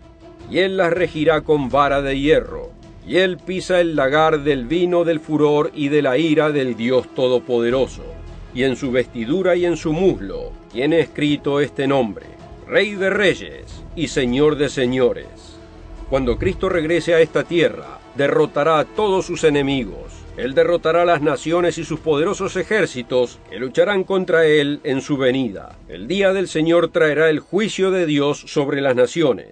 Y 0.51 0.59
él 0.59 0.77
las 0.77 0.93
regirá 0.93 1.41
con 1.41 1.69
vara 1.69 2.01
de 2.01 2.19
hierro. 2.19 2.71
Y 3.07 3.17
él 3.17 3.39
pisa 3.39 3.81
el 3.81 3.97
lagar 3.97 4.45
del 4.45 4.67
vino 4.67 5.05
del 5.05 5.19
furor 5.19 5.73
y 5.75 5.89
de 5.89 6.01
la 6.01 6.17
ira 6.17 6.53
del 6.53 6.77
Dios 6.77 7.13
Todopoderoso. 7.13 8.14
Y 8.55 8.63
en 8.63 8.77
su 8.77 8.93
vestidura 8.93 9.57
y 9.57 9.67
en 9.67 9.77
su 9.77 9.93
muslo 9.93 10.53
tiene 10.73 11.01
escrito 11.01 11.61
este 11.61 11.87
nombre, 11.87 12.27
Rey 12.69 12.95
de 12.95 13.11
Reyes 13.11 13.83
y 13.97 14.09
Señor 14.09 14.57
de 14.57 14.69
Señores. 14.69 15.27
Cuando 16.09 16.39
Cristo 16.39 16.69
regrese 16.69 17.15
a 17.15 17.21
esta 17.21 17.45
tierra, 17.45 17.99
derrotará 18.15 18.79
a 18.79 18.85
todos 18.85 19.27
sus 19.27 19.43
enemigos. 19.45 20.13
Él 20.37 20.55
derrotará 20.55 21.05
las 21.05 21.23
naciones 21.23 21.79
y 21.79 21.85
sus 21.85 22.01
poderosos 22.01 22.57
ejércitos 22.57 23.39
que 23.51 23.59
lucharán 23.59 24.05
contra 24.05 24.47
él 24.47 24.81
en 24.85 25.01
su 25.01 25.17
venida. 25.17 25.77
El 25.89 26.07
día 26.07 26.33
del 26.33 26.49
Señor 26.49 26.89
traerá 26.89 27.31
el 27.31 27.41
juicio 27.41 27.91
de 27.91 28.07
Dios 28.07 28.45
sobre 28.47 28.81
las 28.81 28.97
naciones. 28.97 29.49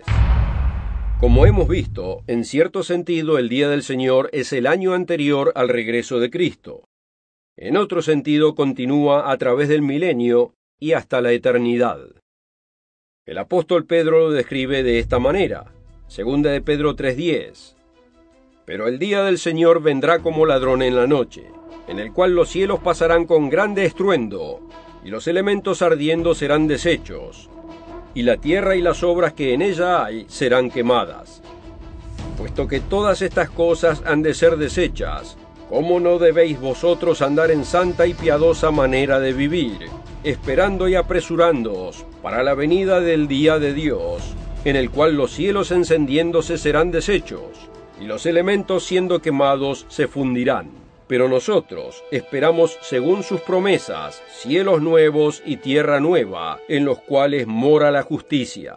Como 1.21 1.47
hemos 1.47 1.69
visto, 1.69 2.23
en 2.27 2.45
cierto 2.45 2.83
sentido 2.83 3.39
el 3.39 3.49
día 3.49 3.69
del 3.69 3.85
Señor 3.85 4.29
es 4.33 4.53
el 4.53 4.67
año 4.67 4.93
anterior 4.95 5.53
al 5.55 5.69
regreso 5.69 6.19
de 6.19 6.31
Cristo. 6.31 6.83
En 7.57 7.77
otro 7.77 8.01
sentido 8.01 8.55
continúa 8.55 9.31
a 9.31 9.37
través 9.37 9.69
del 9.69 9.83
milenio 9.83 10.55
y 10.81 10.93
hasta 10.93 11.21
la 11.21 11.33
eternidad. 11.33 11.99
El 13.27 13.39
apóstol 13.39 13.85
Pedro 13.85 14.21
lo 14.21 14.31
describe 14.31 14.83
de 14.83 14.99
esta 14.99 15.19
manera. 15.19 15.71
Segunda 16.09 16.51
de 16.51 16.63
Pedro 16.63 16.97
3:10. 16.97 17.77
Pero 18.65 18.89
el 18.89 18.99
día 18.99 19.23
del 19.23 19.39
Señor 19.39 19.83
vendrá 19.83 20.21
como 20.21 20.47
ladrón 20.47 20.81
en 20.81 20.97
la 20.97 21.07
noche, 21.07 21.45
en 21.89 21.99
el 21.99 22.13
cual 22.13 22.35
los 22.35 22.49
cielos 22.49 22.81
pasarán 22.81 23.27
con 23.27 23.51
grande 23.51 23.85
estruendo, 23.85 24.61
y 25.05 25.11
los 25.11 25.27
elementos 25.27 25.83
ardiendo 25.83 26.35
serán 26.35 26.67
deshechos, 26.67 27.51
y 28.15 28.23
la 28.23 28.39
tierra 28.39 28.77
y 28.77 28.81
las 28.81 29.03
obras 29.03 29.35
que 29.35 29.53
en 29.53 29.61
ella 29.61 30.05
hay 30.05 30.25
serán 30.29 30.71
quemadas. 30.71 31.43
Puesto 32.39 32.67
que 32.67 32.81
todas 32.81 33.21
estas 33.21 33.51
cosas 33.51 34.03
han 34.07 34.23
de 34.23 34.33
ser 34.33 34.57
deshechas, 34.57 35.37
¿cómo 35.73 36.01
no 36.01 36.19
debéis 36.19 36.61
vosotros 36.61 37.23
andar 37.23 37.51
en 37.51 37.65
santa 37.65 38.07
y 38.07 38.13
piadosa 38.13 38.71
manera 38.71 39.19
de 39.21 39.33
vivir, 39.33 39.79
esperando 40.23 40.87
y 40.87 40.97
apresurándoos 40.97 42.05
para 42.21 42.43
la 42.43 42.53
venida 42.53 43.01
del 43.01 43.27
día 43.27 43.59
de 43.59 43.73
Dios, 43.73 44.35
en 44.67 44.77
el 44.77 44.91
cual 44.91 45.17
los 45.17 45.33
cielos 45.33 45.71
encendiéndose 45.71 46.59
serán 46.59 46.91
deshechos, 46.91 47.71
y 47.99 48.05
los 48.05 48.27
elementos 48.27 48.85
siendo 48.85 49.23
quemados 49.23 49.87
se 49.89 50.09
fundirán. 50.09 50.73
Pero 51.07 51.27
nosotros 51.27 52.05
esperamos, 52.11 52.77
según 52.83 53.23
sus 53.23 53.41
promesas, 53.41 54.23
cielos 54.29 54.83
nuevos 54.83 55.43
y 55.47 55.57
tierra 55.57 56.01
nueva, 56.01 56.61
en 56.69 56.85
los 56.85 56.99
cuales 56.99 57.47
mora 57.47 57.91
la 57.91 58.03
justicia. 58.03 58.77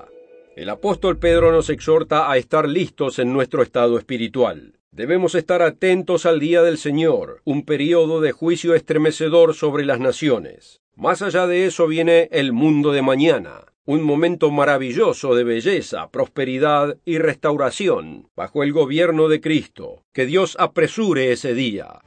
El 0.56 0.70
apóstol 0.70 1.18
Pedro 1.18 1.52
nos 1.52 1.70
exhorta 1.70 2.32
a 2.32 2.38
estar 2.38 2.70
listos 2.70 3.20
en 3.20 3.34
nuestro 3.34 3.64
estado 3.64 3.98
espiritual. 3.98 4.76
Debemos 4.96 5.36
estar 5.36 5.62
atentos 5.62 6.26
al 6.26 6.40
día 6.40 6.64
del 6.64 6.78
Señor, 6.78 7.42
un 7.44 7.66
periodo 7.66 8.22
de 8.22 8.32
juicio 8.32 8.74
estremecedor 8.76 9.54
sobre 9.54 9.84
las 9.84 10.00
naciones. 10.00 10.80
Más 10.96 11.22
allá 11.22 11.48
de 11.48 11.66
eso 11.66 11.86
viene 11.88 12.30
el 12.32 12.54
mundo 12.54 12.94
de 12.94 13.02
mañana, 13.02 13.66
un 13.84 14.04
momento 14.04 14.52
maravilloso 14.52 15.36
de 15.36 15.44
belleza, 15.44 16.10
prosperidad 16.12 16.96
y 17.04 17.18
restauración 17.18 18.30
bajo 18.38 18.64
el 18.64 18.72
gobierno 18.72 19.28
de 19.28 19.42
Cristo. 19.42 20.06
Que 20.14 20.26
Dios 20.26 20.56
apresure 20.62 21.34
ese 21.34 21.54
día. 21.54 22.00